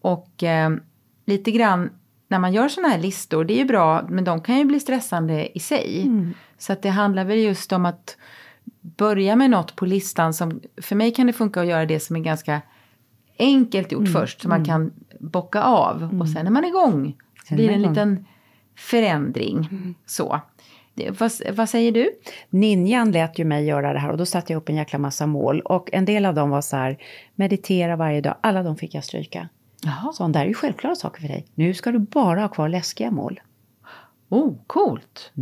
Och 0.00 0.42
eh, 0.42 0.70
lite 1.26 1.50
grann 1.50 1.90
när 2.28 2.38
man 2.38 2.52
gör 2.52 2.68
sådana 2.68 2.88
här 2.88 3.00
listor, 3.00 3.44
det 3.44 3.54
är 3.54 3.58
ju 3.58 3.64
bra, 3.64 4.06
men 4.08 4.24
de 4.24 4.42
kan 4.42 4.58
ju 4.58 4.64
bli 4.64 4.80
stressande 4.80 5.58
i 5.58 5.60
sig. 5.60 6.06
Så 6.58 6.72
att 6.72 6.82
det 6.82 6.90
handlar 6.90 7.24
väl 7.24 7.38
just 7.38 7.72
om 7.72 7.86
att 7.86 8.16
börja 8.80 9.36
med 9.36 9.50
något 9.50 9.76
på 9.76 9.86
listan 9.86 10.34
som, 10.34 10.60
för 10.82 10.96
mig 10.96 11.12
kan 11.12 11.26
det 11.26 11.32
funka 11.32 11.60
att 11.60 11.66
göra 11.66 11.86
det 11.86 12.00
som 12.00 12.16
är 12.16 12.20
ganska 12.20 12.62
enkelt 13.38 13.92
gjort 13.92 14.08
först, 14.08 14.40
så 14.40 14.48
man 14.48 14.64
kan 14.64 14.92
bocka 15.20 15.62
av. 15.62 16.20
Och 16.20 16.28
sen 16.28 16.46
är 16.46 16.50
man 16.50 16.64
igång. 16.64 17.16
Så 17.48 17.54
blir 17.54 17.68
det 17.68 17.74
en 17.74 17.82
liten 17.82 18.26
förändring. 18.76 19.68
Så. 20.06 20.40
Det, 20.94 21.20
vad, 21.20 21.32
vad 21.52 21.68
säger 21.68 21.92
du? 21.92 22.10
Ninjan 22.50 23.12
lät 23.12 23.38
ju 23.38 23.44
mig 23.44 23.64
göra 23.64 23.92
det 23.92 23.98
här 23.98 24.10
och 24.10 24.18
då 24.18 24.26
satte 24.26 24.52
jag 24.52 24.60
upp 24.60 24.68
en 24.68 24.76
jäkla 24.76 24.98
massa 24.98 25.26
mål. 25.26 25.60
Och 25.60 25.88
en 25.92 26.04
del 26.04 26.26
av 26.26 26.34
dem 26.34 26.50
var 26.50 26.60
så 26.60 26.76
här, 26.76 26.98
meditera 27.34 27.96
varje 27.96 28.20
dag. 28.20 28.34
Alla 28.40 28.62
de 28.62 28.76
fick 28.76 28.94
jag 28.94 29.04
stryka. 29.04 29.48
Jaha. 29.82 30.12
Så 30.12 30.28
det 30.28 30.38
här 30.38 30.44
är 30.44 30.48
ju 30.48 30.54
självklara 30.54 30.94
saker 30.94 31.20
för 31.20 31.28
dig. 31.28 31.46
Nu 31.54 31.74
ska 31.74 31.92
du 31.92 31.98
bara 31.98 32.40
ha 32.40 32.48
kvar 32.48 32.68
läskiga 32.68 33.10
mål. 33.10 33.40
Oh, 34.28 34.54
coolt. 34.66 35.32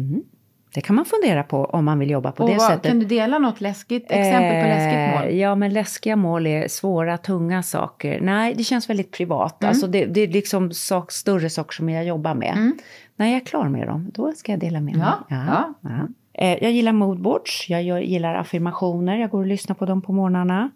Det 0.78 0.82
kan 0.82 0.96
man 0.96 1.04
fundera 1.04 1.42
på 1.42 1.64
om 1.64 1.84
man 1.84 1.98
vill 1.98 2.10
jobba 2.10 2.32
på 2.32 2.42
Och 2.44 2.50
det 2.50 2.56
vad, 2.56 2.66
sättet. 2.66 2.82
kan 2.90 2.98
du 2.98 3.06
dela 3.06 3.38
något 3.38 3.60
läskigt 3.60 4.10
exempel 4.10 4.62
på 4.62 4.68
läskigt 4.68 5.14
mål? 5.20 5.28
Eh, 5.32 5.40
Ja, 5.40 5.54
men 5.54 5.72
läskiga 5.72 6.16
mål 6.16 6.46
är 6.46 6.68
svåra, 6.68 7.18
tunga 7.18 7.62
saker. 7.62 8.20
Nej, 8.20 8.54
det 8.54 8.64
känns 8.64 8.90
väldigt 8.90 9.12
privat. 9.12 9.62
Mm. 9.62 9.68
Alltså 9.68 9.86
det, 9.86 10.04
det 10.06 10.20
är 10.20 10.28
liksom 10.28 10.72
sak, 10.72 11.12
större 11.12 11.50
saker 11.50 11.74
som 11.74 11.88
jag 11.88 12.04
jobbar 12.04 12.34
med. 12.34 12.72
När 13.16 13.26
jag 13.26 13.36
är 13.36 13.40
klar 13.44 13.68
med 13.68 13.86
dem, 13.86 14.10
då 14.14 14.32
ska 14.32 14.52
jag 14.52 14.60
dela 14.60 14.80
med 14.80 14.96
mig. 14.96 15.06
Ja, 15.28 15.74
ja. 15.82 16.08
Eh, 16.32 16.62
Jag 16.62 16.72
gillar 16.72 16.92
moodboards, 16.92 17.66
jag 17.68 17.82
gillar 18.04 18.34
affirmationer, 18.34 19.16
jag 19.18 19.30
går 19.30 19.38
och 19.40 19.46
lyssnar 19.46 19.74
på 19.76 19.86
dem 19.86 20.02
på 20.02 20.12
morgnarna. 20.12 20.70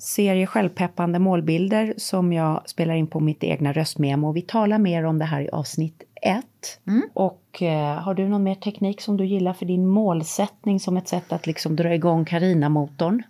Serie 0.00 0.46
självpeppande 0.46 1.18
målbilder 1.18 1.94
som 1.96 2.32
jag 2.32 2.62
spelar 2.68 2.94
in 2.94 3.06
på 3.06 3.20
mitt 3.20 3.44
egna 3.44 3.72
röstmemo. 3.72 4.32
Vi 4.32 4.42
talar 4.42 4.78
mer 4.78 5.04
om 5.04 5.18
det 5.18 5.24
här 5.24 5.40
i 5.40 5.48
avsnitt 5.50 6.02
ett. 6.22 6.80
Mm. 6.86 7.02
Och 7.14 7.62
eh, 7.62 7.98
har 7.98 8.14
du 8.14 8.28
någon 8.28 8.42
mer 8.42 8.54
teknik 8.54 9.00
som 9.00 9.16
du 9.16 9.24
gillar 9.24 9.52
för 9.52 9.66
din 9.66 9.86
målsättning 9.86 10.80
som 10.80 10.96
ett 10.96 11.08
sätt 11.08 11.32
att 11.32 11.46
liksom 11.46 11.76
dra 11.76 11.94
igång 11.94 12.24
Carina-motorn? 12.24 13.22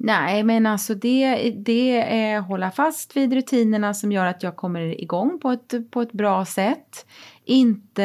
Nej, 0.00 0.42
men 0.42 0.66
alltså 0.66 0.94
det, 0.94 1.50
det 1.50 2.00
är 2.00 2.40
hålla 2.40 2.70
fast 2.70 3.16
vid 3.16 3.32
rutinerna 3.32 3.94
som 3.94 4.12
gör 4.12 4.26
att 4.26 4.42
jag 4.42 4.56
kommer 4.56 5.00
igång 5.00 5.38
på 5.42 5.50
ett, 5.50 5.90
på 5.90 6.02
ett 6.02 6.12
bra 6.12 6.44
sätt. 6.44 7.06
Inte 7.44 8.04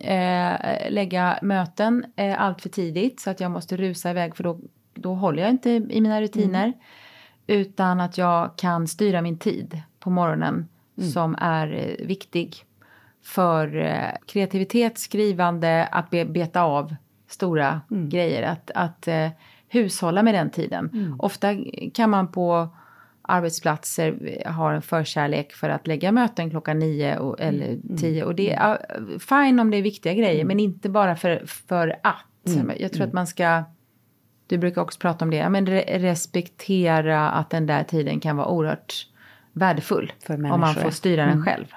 eh, 0.00 0.90
lägga 0.90 1.38
möten 1.42 2.04
eh, 2.16 2.42
allt 2.42 2.62
för 2.62 2.68
tidigt 2.68 3.20
så 3.20 3.30
att 3.30 3.40
jag 3.40 3.50
måste 3.50 3.76
rusa 3.76 4.10
iväg 4.10 4.36
för 4.36 4.44
då, 4.44 4.60
då 4.94 5.14
håller 5.14 5.42
jag 5.42 5.50
inte 5.50 5.70
i 5.70 6.00
mina 6.00 6.20
rutiner. 6.20 6.72
Utan 7.46 8.00
att 8.00 8.18
jag 8.18 8.56
kan 8.56 8.88
styra 8.88 9.22
min 9.22 9.38
tid 9.38 9.80
på 10.00 10.10
morgonen 10.10 10.68
som 11.12 11.36
är 11.38 11.72
eh, 11.72 12.06
viktig 12.06 12.64
för 13.24 13.76
eh, 13.76 14.10
kreativitet, 14.26 14.98
skrivande, 14.98 15.86
att 15.86 16.10
be, 16.10 16.24
beta 16.24 16.62
av 16.62 16.94
stora 17.28 17.80
grejer. 17.88 18.42
Att, 18.42 18.70
att 18.74 19.08
eh, 19.08 19.28
hushålla 19.68 20.22
med 20.22 20.34
den 20.34 20.50
tiden. 20.50 21.16
Ofta 21.18 21.48
kan 21.94 22.10
man 22.10 22.32
på 22.32 22.68
arbetsplatser 23.22 24.42
ha 24.50 24.72
en 24.72 24.82
förkärlek 24.82 25.52
för 25.52 25.68
att 25.68 25.86
lägga 25.86 26.12
möten 26.12 26.50
klockan 26.50 26.78
nio 26.78 27.18
och, 27.18 27.40
eller 27.40 27.78
tio. 27.96 28.24
Och 28.24 28.34
det 28.34 28.52
är 28.52 28.78
fine 29.18 29.60
om 29.60 29.70
det 29.70 29.76
är 29.76 29.82
viktiga 29.82 30.14
grejer, 30.14 30.44
men 30.44 30.60
inte 30.60 30.88
bara 30.88 31.16
för, 31.16 31.42
för 31.46 31.96
att. 32.02 32.24
Jag 32.78 32.92
tror 32.92 33.06
att 33.06 33.12
man 33.12 33.26
ska, 33.26 33.64
du 34.46 34.58
brukar 34.58 34.82
också 34.82 34.98
prata 34.98 35.24
om 35.24 35.30
det, 35.30 35.48
men 35.48 35.66
re 35.66 35.98
respektera 35.98 37.30
att 37.30 37.50
den 37.50 37.66
där 37.66 37.84
tiden 37.84 38.20
kan 38.20 38.36
vara 38.36 38.48
oerhört 38.48 39.08
värdefull. 39.52 40.12
Om 40.28 40.60
man 40.60 40.74
får 40.74 40.90
styra 40.90 41.26
den 41.26 41.42
själv. 41.42 41.74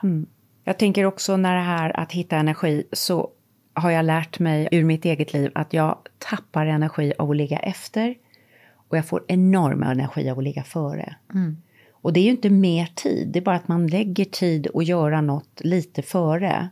Jag 0.67 0.79
tänker 0.79 1.05
också 1.05 1.37
när 1.37 1.55
det 1.55 1.61
här 1.61 1.99
att 1.99 2.11
hitta 2.11 2.37
energi 2.37 2.83
så 2.91 3.29
har 3.73 3.91
jag 3.91 4.05
lärt 4.05 4.39
mig 4.39 4.67
ur 4.71 4.83
mitt 4.83 5.05
eget 5.05 5.33
liv 5.33 5.51
att 5.55 5.73
jag 5.73 5.97
tappar 6.17 6.65
energi 6.65 7.13
av 7.17 7.31
att 7.31 7.37
ligga 7.37 7.59
efter 7.59 8.15
och 8.89 8.97
jag 8.97 9.05
får 9.05 9.23
enorm 9.27 9.83
energi 9.83 10.29
av 10.29 10.37
att 10.37 10.43
ligga 10.43 10.63
före. 10.63 11.15
Och 11.91 12.13
det 12.13 12.19
är 12.19 12.23
ju 12.23 12.29
inte 12.29 12.49
mer 12.49 12.85
tid, 12.95 13.27
det 13.27 13.39
är 13.39 13.43
bara 13.43 13.55
att 13.55 13.67
man 13.67 13.87
lägger 13.87 14.25
tid 14.25 14.67
att 14.73 14.85
göra 14.85 15.21
något 15.21 15.61
lite 15.63 16.01
före. 16.01 16.69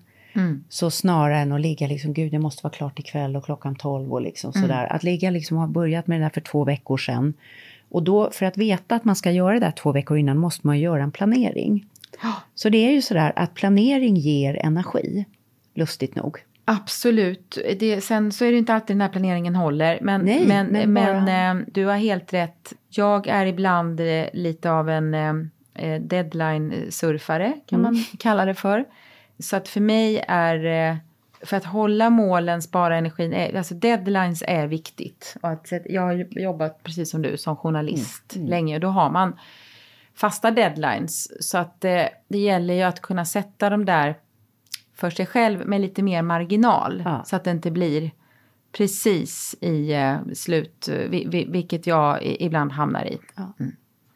Så 0.69 0.91
snarare 0.91 1.37
än 1.39 1.51
att 1.51 1.61
ligga 1.61 1.87
liksom, 1.87 2.13
gud 2.13 2.31
det 2.31 2.39
måste 2.39 2.63
vara 2.63 2.73
klart 2.73 2.99
ikväll 2.99 3.35
och 3.35 3.45
klockan 3.45 3.75
12 3.75 4.13
och 4.13 4.21
liksom 4.21 4.53
sådär. 4.53 4.93
Att 4.93 5.03
ligga 5.03 5.29
liksom, 5.29 5.57
ha 5.57 5.67
börjat 5.67 6.07
med 6.07 6.19
det 6.19 6.25
där 6.25 6.29
för 6.29 6.41
två 6.41 6.63
veckor 6.63 6.97
sedan. 6.97 7.33
Och 7.89 8.03
då, 8.03 8.31
för 8.31 8.45
att 8.45 8.57
veta 8.57 8.95
att 8.95 9.05
man 9.05 9.15
ska 9.15 9.31
göra 9.31 9.53
det 9.53 9.65
där 9.65 9.71
två 9.71 9.91
veckor 9.91 10.17
innan, 10.17 10.37
måste 10.37 10.67
man 10.67 10.79
göra 10.79 11.03
en 11.03 11.11
planering. 11.11 11.85
Så 12.55 12.69
det 12.69 12.77
är 12.77 12.91
ju 12.91 13.01
sådär 13.01 13.33
att 13.35 13.53
planering 13.53 14.15
ger 14.15 14.65
energi, 14.65 15.25
lustigt 15.73 16.15
nog. 16.15 16.43
Absolut. 16.65 17.57
Det, 17.79 18.01
sen 18.01 18.31
så 18.31 18.45
är 18.45 18.51
det 18.51 18.57
inte 18.57 18.73
alltid 18.73 18.95
den 18.95 19.01
här 19.01 19.09
planeringen 19.09 19.55
håller. 19.55 19.99
Men, 20.01 20.21
Nej, 20.21 20.45
men, 20.47 20.67
men 20.67 20.93
men, 20.93 21.57
eh, 21.57 21.65
du 21.71 21.85
har 21.85 21.97
helt 21.97 22.33
rätt. 22.33 22.73
Jag 22.89 23.27
är 23.27 23.45
ibland 23.45 23.99
eh, 23.99 24.25
lite 24.33 24.71
av 24.71 24.89
en 24.89 25.13
eh, 25.13 25.33
eh, 25.75 26.01
deadline-surfare, 26.01 27.53
kan 27.65 27.81
man 27.81 28.03
kalla 28.19 28.45
det 28.45 28.55
för. 28.55 28.85
Så 29.39 29.55
att 29.55 29.67
för 29.67 29.81
mig 29.81 30.23
är, 30.27 30.97
för 31.41 31.57
att 31.57 31.65
hålla 31.65 32.09
målen, 32.09 32.61
spara 32.61 32.97
energin, 32.97 33.33
är, 33.33 33.57
alltså 33.57 33.73
deadlines 33.73 34.43
är 34.47 34.67
viktigt. 34.67 35.37
Och 35.41 35.49
att, 35.49 35.71
jag 35.85 36.01
har 36.01 36.39
jobbat 36.39 36.83
precis 36.83 37.09
som 37.09 37.21
du 37.21 37.37
som 37.37 37.55
journalist 37.55 38.35
länge 38.35 38.75
och 38.75 38.81
då 38.81 38.87
har 38.87 39.09
man 39.09 39.33
fasta 40.15 40.51
deadlines. 40.51 41.43
Så 41.49 41.57
att 41.57 41.85
eh, 41.85 42.03
det 42.27 42.37
gäller 42.37 42.73
ju 42.73 42.81
att 42.81 43.01
kunna 43.01 43.25
sätta 43.25 43.69
dem 43.69 43.85
där 43.85 44.17
för 44.95 45.09
sig 45.09 45.25
själv 45.25 45.67
med 45.67 45.81
lite 45.81 46.03
mer 46.03 46.21
marginal. 46.21 47.01
Ja. 47.05 47.23
Så 47.25 47.35
att 47.35 47.43
det 47.43 47.51
inte 47.51 47.71
blir 47.71 48.11
precis 48.71 49.55
i 49.61 49.93
eh, 49.93 50.17
slut, 50.33 50.87
eh, 50.87 51.09
vi, 51.09 51.25
vi, 51.29 51.45
vilket 51.45 51.87
jag 51.87 52.19
ibland 52.23 52.71
hamnar 52.71 53.05
i. 53.05 53.19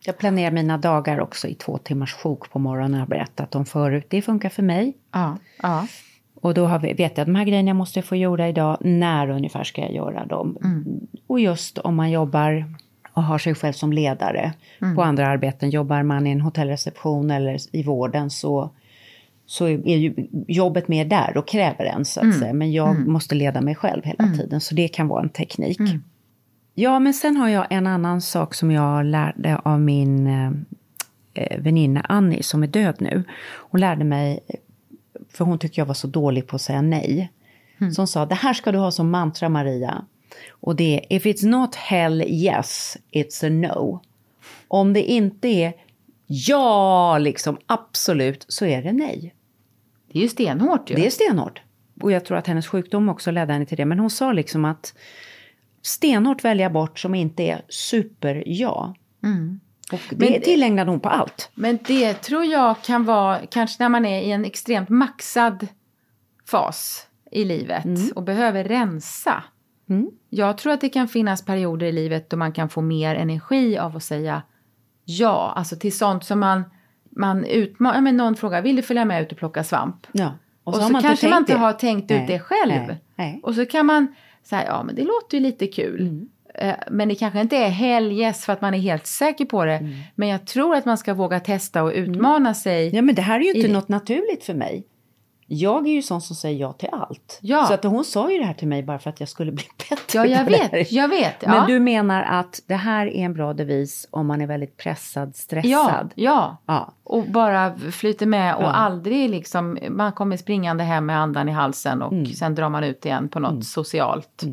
Jag 0.06 0.18
planerar 0.18 0.51
mina 0.51 0.77
dagar 0.77 1.20
också 1.20 1.48
i 1.48 1.56
två 1.56 1.77
timmars 1.77 2.13
sjok 2.13 2.51
på 2.51 2.60
morgonen, 2.60 2.94
har 2.94 3.00
jag 3.00 3.10
berättat 3.10 3.56
om 3.56 3.65
förut. 3.65 4.06
Det 4.10 4.22
funkar 4.22 4.50
för 4.50 4.63
mig. 4.63 4.98
Ja, 5.12 5.38
ja. 5.62 5.88
Och 6.41 6.53
då 6.53 6.65
har 6.65 6.79
vi, 6.79 6.94
vet 6.94 7.18
jag 7.18 7.20
att 7.20 7.27
de 7.27 7.36
här 7.36 7.46
grejerna 7.46 7.74
måste 7.74 8.00
jag 8.00 8.06
få 8.06 8.15
göra 8.15 8.50
idag. 8.50 8.77
När 8.82 9.29
ungefär 9.29 9.63
ska 9.63 9.82
jag 9.82 9.94
göra 9.94 10.25
dem? 10.25 10.58
Och 11.27 11.39
just 11.39 11.77
om 11.77 11.96
man 11.96 12.12
jobbar 12.12 12.65
och 13.19 13.25
har 13.25 13.38
sig 13.38 13.55
själv 13.55 13.73
som 13.73 13.93
ledare 13.93 14.53
på 14.95 15.03
andra 15.03 15.27
arbeten. 15.27 15.69
Jobbar 15.69 16.03
man 16.03 16.27
i 16.27 16.31
en 16.31 16.41
hotellreception 16.41 17.31
eller 17.31 17.57
i 17.71 17.83
vården 17.83 18.29
så, 18.29 18.69
så 19.45 19.67
är 19.67 19.97
ju 19.97 20.27
jobbet 20.47 20.88
mer 20.88 21.05
där 21.05 21.38
och 21.38 21.47
kräver 21.47 21.85
en 21.85 22.05
så 22.05 22.19
att 22.19 22.39
säga. 22.39 22.53
Men 22.53 22.71
jag 22.71 23.07
måste 23.07 23.35
leda 23.35 23.61
mig 23.61 23.75
själv 23.75 24.03
hela 24.03 24.23
tiden. 24.38 24.61
Så 24.61 24.75
det 24.75 24.88
kan 24.88 25.07
vara 25.07 25.21
en 25.23 25.29
teknik. 25.29 25.79
Ja, 26.73 26.99
men 26.99 27.13
sen 27.13 27.38
har 27.38 27.49
jag 27.49 27.67
en 27.69 27.88
annan 27.88 28.21
sak 28.21 28.53
som 28.53 28.71
jag 28.71 29.05
lärde 29.05 29.57
av 29.57 29.81
min 29.81 30.27
eh, 30.27 30.51
eh, 31.33 31.59
väninna 31.61 32.01
Annie 32.09 32.43
som 32.43 32.63
är 32.63 32.67
död 32.67 32.95
nu. 32.99 33.23
Hon 33.71 33.81
lärde 33.81 34.03
mig, 34.03 34.39
för 35.33 35.45
hon 35.45 35.59
tyckte 35.59 35.81
jag 35.81 35.85
var 35.85 35.93
så 35.93 36.07
dålig 36.07 36.47
på 36.47 36.55
att 36.55 36.61
säga 36.61 36.81
nej. 36.81 37.31
Så 37.93 38.01
hon 38.01 38.07
sa, 38.07 38.25
det 38.25 38.35
här 38.35 38.53
ska 38.53 38.71
du 38.71 38.77
ha 38.77 38.91
som 38.91 39.09
mantra 39.09 39.49
Maria. 39.49 40.05
Och 40.50 40.75
det 40.75 40.95
är, 41.00 41.15
if 41.15 41.25
it's 41.25 41.45
not 41.48 41.75
hell 41.75 42.21
yes, 42.27 42.98
it's 43.12 43.45
a 43.45 43.50
no. 43.50 44.01
Om 44.67 44.93
det 44.93 45.03
inte 45.03 45.48
är 45.48 45.74
ja, 46.27 47.17
liksom 47.17 47.57
absolut, 47.65 48.45
så 48.48 48.65
är 48.65 48.81
det 48.81 48.91
nej. 48.91 49.36
Det 50.12 50.19
är 50.19 50.24
ju 50.24 50.29
stenhårt 50.29 50.89
ju. 50.91 50.95
Det 50.95 51.05
är 51.05 51.09
stenhårt. 51.09 51.62
Och 52.01 52.12
jag 52.12 52.25
tror 52.25 52.38
att 52.38 52.48
hennes 52.48 52.67
sjukdom 52.67 53.09
också 53.09 53.31
ledde 53.31 53.53
henne 53.53 53.65
till 53.65 53.77
det. 53.77 53.86
Men 53.86 54.00
hon 54.00 54.09
sa 54.09 54.31
liksom 54.31 54.65
att 54.65 54.93
stenhårt 55.81 56.43
välja 56.43 56.69
bort 56.69 57.00
som 57.00 57.15
inte 57.15 57.43
är 57.43 57.62
super-ja. 57.69 58.95
Och 59.91 60.00
det 60.09 60.15
Mm. 60.25 60.33
Men- 60.33 60.41
tillägnade 60.41 60.91
hon 60.91 61.00
på 61.00 61.09
allt. 61.09 61.51
Men 61.55 61.79
det 61.88 62.13
tror 62.13 62.45
jag 62.45 62.81
kan 62.81 63.05
vara, 63.05 63.39
kanske 63.50 63.83
när 63.83 63.89
man 63.89 64.05
är 64.05 64.21
i 64.21 64.31
en 64.31 64.45
extremt 64.45 64.89
maxad 64.89 65.67
fas 66.48 67.07
i 67.31 67.45
livet 67.45 67.86
och 68.15 68.24
behöver 68.24 68.63
rensa. 68.63 69.43
Jag 70.29 70.58
tror 70.58 70.74
att 70.74 70.81
det 70.81 70.89
kan 70.89 71.08
finnas 71.08 71.46
perioder 71.46 71.88
i 71.88 71.91
livet 71.91 72.29
då 72.29 72.38
man 72.38 72.51
kan 72.51 72.69
få 72.69 72.81
mer 72.81 73.15
energi 73.15 73.77
av 73.77 73.96
att 73.96 74.03
säga 74.03 74.41
ja, 75.05 75.53
alltså 75.55 75.75
till 75.75 75.98
sånt 75.98 76.24
som 76.24 76.39
man, 76.39 76.63
man 77.10 77.46
utmanar, 77.46 78.01
men 78.01 78.17
någon 78.17 78.36
frågar, 78.36 78.62
vill 78.62 78.75
du 78.75 78.81
följa 78.81 79.05
med 79.05 79.22
ut 79.22 79.31
och 79.31 79.38
plocka 79.38 79.63
svamp? 79.63 80.08
Ja. 80.12 80.34
Och, 80.63 80.75
så, 80.75 80.81
har 80.81 80.89
man 80.89 81.01
kanske 81.01 81.22
tänkt 81.22 81.34
man 81.34 81.41
inte 81.41 81.53
det. 81.53 81.60
har 81.60 81.74
tänkt 81.74 82.10
Nej, 82.10 82.22
ut 82.22 82.27
det 82.27 82.39
själv. 82.39 82.88
nej, 82.88 83.03
nej. 83.15 83.39
Och 83.43 83.55
så 83.55 83.65
kan 83.65 83.86
man 83.86 84.15
säga, 84.43 84.63
ja 84.65 84.84
men 84.84 84.96
det 84.96 85.03
låter 85.03 85.38
ju 85.38 85.43
lite 85.43 85.67
kul. 85.67 86.01
Mm. 86.01 86.29
Eh, 86.53 86.75
Men 86.91 87.10
det 87.10 87.15
kanske 87.15 87.41
inte 87.41 87.58
är 87.58 87.69
helgess 87.69 88.46
för 88.46 88.53
att 88.53 88.62
man 88.62 88.74
är 88.74 88.79
helt 88.79 89.08
säker 89.08 89.46
på 89.46 89.65
det. 89.65 89.75
Mm. 89.75 89.91
Men 90.15 90.29
jag 90.29 90.48
tror 90.48 90.75
att 90.75 90.86
man 90.86 90.98
ska 90.98 91.13
våga 91.13 91.39
testa 91.39 91.84
och 91.84 91.91
utmana 91.96 92.53
sig. 92.53 92.96
Ja, 92.96 93.01
men 93.01 93.15
det 93.15 93.22
här 93.22 93.39
är 93.39 93.43
ju 93.43 93.51
inte 93.51 93.72
något 93.72 93.89
naturligt 93.89 94.43
för 94.43 94.53
mig. 94.53 94.84
Jag 95.51 95.88
är 95.88 95.91
ju 95.91 96.01
sån 96.01 96.22
som 96.22 96.36
säger 96.36 96.60
ja 96.60 96.74
till 96.74 96.89
allt. 96.91 97.39
Ja. 97.41 97.65
Så 97.65 97.74
att 97.74 97.84
hon 97.84 98.06
sa 98.06 98.32
ju 98.32 98.39
det 98.39 98.46
här 98.46 98.53
till 98.53 98.68
mig 98.68 98.84
bara 98.84 99.00
för 99.00 99.10
att 99.10 99.20
jag 99.20 99.29
skulle 99.29 99.51
bli 99.51 99.63
bättre 99.89 100.20
Ja, 100.20 100.25
jag 100.25 100.46
vet, 100.46 100.91
jag 100.91 101.08
vet. 101.08 101.36
Ja. 101.44 101.50
Men 101.50 101.68
du 101.68 101.79
menar 101.79 102.22
att 102.24 102.62
det 102.68 102.75
här 102.75 103.08
är 103.08 103.25
en 103.25 103.34
bra 103.34 103.53
devis 103.53 104.08
om 104.12 104.27
man 104.27 104.41
är 104.41 104.48
väldigt 104.48 104.77
pressad, 104.77 105.29
ja, 105.29 105.34
stressad? 105.34 106.12
ja. 106.15 106.58
Ja. 106.65 106.94
Och 107.03 107.24
bara 107.24 107.77
flyter 107.91 108.25
med 108.25 108.56
och 108.56 108.63
Ja. 108.63 108.68
aldrig 108.72 109.29
liksom, 109.29 109.77
man 109.89 110.12
kommer 110.12 110.38
springande 110.38 110.84
hem 110.84 111.06
med 111.06 111.20
andan 111.20 111.50
i 111.50 111.51
halsen 111.51 112.01
och 112.01 112.13
Mm. 112.13 112.25
sen 112.25 112.56
drar 112.56 112.70
man 112.70 112.84
ut 112.84 113.06
igen 113.06 113.29
på 113.29 113.39
något 113.39 113.65
socialt. 113.65 114.44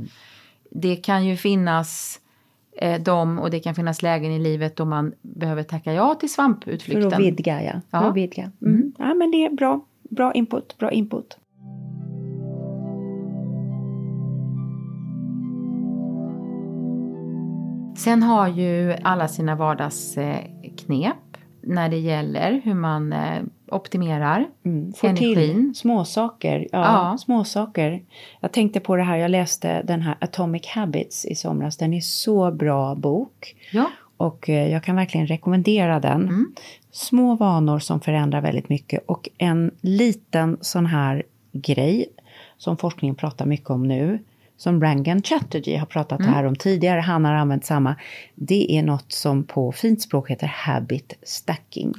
det 0.70 0.96
kan 0.96 1.24
ju 1.26 1.36
finnas 1.36 2.20
eh, 2.78 3.00
dem 3.02 3.38
och 3.38 3.50
det 3.50 3.60
kan 3.60 3.74
finnas 3.74 4.02
lägen 4.02 4.32
i 4.32 4.38
livet 4.38 4.76
då 4.76 4.84
man 4.84 5.12
behöver 5.22 5.62
tacka 5.62 5.92
ja 5.92 6.14
till 6.14 6.28
För 6.28 6.34
svamputflykten. 6.34 7.06
att 7.14 7.18
vidga, 7.20 7.62
ja. 7.62 7.72
För 7.90 7.98
Ja. 7.98 8.04
att 8.10 8.16
vidga. 8.16 8.50
Mm. 8.62 8.92
Ja, 8.98 9.14
men 9.14 9.30
det 9.30 9.44
är 9.46 9.50
bra. 9.50 9.80
Bra 10.10 10.32
input, 10.32 10.78
bra 10.78 10.90
input. 10.90 11.38
Sen 17.96 18.22
har 18.22 18.48
ju 18.48 18.94
alla 19.02 19.28
sina 19.28 19.54
vardagsknep 19.54 21.16
när 21.62 21.88
det 21.88 21.98
gäller 21.98 22.60
hur 22.64 22.74
man 22.74 23.12
eh, 23.12 23.42
optimerar 23.68 24.46
Mm, 24.64 24.92
Få 24.92 25.06
energin. 25.06 25.34
till 25.34 25.74
småsaker. 25.74 26.68
Ja, 26.72 26.78
Ja. 27.12 27.18
småsaker. 27.18 28.02
Jag 28.40 28.52
tänkte 28.52 28.80
på 28.80 28.96
det 28.96 29.02
här, 29.02 29.16
jag 29.16 29.30
läste 29.30 29.82
den 29.82 30.00
här 30.02 30.16
Atomic 30.20 30.66
Habits 30.66 31.24
i 31.26 31.34
somras. 31.34 31.76
Den 31.76 31.94
är 31.94 32.00
så 32.00 32.50
bra 32.50 32.94
bok. 32.94 33.56
Ja. 33.72 33.90
Och 34.16 34.48
eh, 34.50 34.72
jag 34.72 34.84
kan 34.84 34.96
verkligen 34.96 35.26
rekommendera 35.26 36.00
den. 36.00 36.22
Mm. 36.22 36.46
Små 36.96 37.34
vanor 37.34 37.78
som 37.78 38.00
förändrar 38.00 38.40
väldigt 38.40 38.68
mycket. 38.68 39.04
Och 39.06 39.28
en 39.38 39.70
liten 39.80 40.56
sån 40.60 40.86
här 40.86 41.22
grej 41.52 42.06
som 42.56 42.76
forskningen 42.76 43.14
pratar 43.14 43.46
mycket 43.46 43.70
om 43.70 43.82
nu. 43.88 44.18
Som 44.56 44.80
Rangan 44.82 45.22
Chatterjee 45.22 45.78
har 45.78 45.86
pratat 45.86 46.20
Mm. 46.20 46.32
här 46.32 46.44
om 46.44 46.56
tidigare. 46.56 47.00
Han 47.00 47.24
har 47.24 47.32
använt 47.34 47.64
samma. 47.64 47.94
Det 48.34 48.78
är 48.78 48.82
något 48.82 49.12
som 49.12 49.44
på 49.44 49.72
fint 49.72 50.02
språk 50.02 50.30
heter 50.30 50.46
habit 50.46 51.12
stacking. 51.22 51.92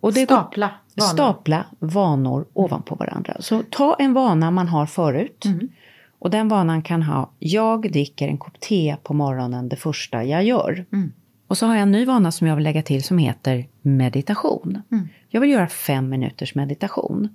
Och 0.00 0.12
det 0.12 0.20
går- 0.24 0.36
Stapla 0.36 0.70
vanor. 0.96 1.08
Stapla 1.12 1.64
vanor 1.78 2.46
ovanpå 2.52 2.94
varandra. 2.94 3.36
Så 3.40 3.62
ta 3.70 3.96
en 3.98 4.12
vana 4.14 4.50
man 4.50 4.68
har 4.68 4.86
förut. 4.86 5.44
Mm. 5.44 5.68
Och 6.18 6.30
den 6.30 6.48
vanan 6.48 6.82
kan 6.82 7.02
ha, 7.02 7.30
jag 7.38 7.92
dricker 7.92 8.28
en 8.28 8.38
kopp 8.38 8.60
te 8.60 8.96
på 9.02 9.14
morgonen 9.14 9.68
det 9.68 9.76
första 9.76 10.24
jag 10.24 10.44
gör. 10.44 10.84
Mm. 11.48 11.50
Och 11.50 11.58
så 11.58 11.66
har 11.66 11.74
jag 11.74 11.82
en 11.82 11.90
ny 11.92 12.04
vana 12.04 12.32
som 12.32 12.46
jag 12.46 12.56
vill 12.56 12.64
lägga 12.64 12.82
till 12.82 13.02
som 13.02 13.18
heter 13.18 13.68
meditation. 13.82 14.82
Mm. 14.92 15.08
Jag 15.28 15.40
vill 15.40 15.50
göra 15.50 15.68
fem 15.68 16.08
minuters 16.08 16.54
meditation. 16.54 17.28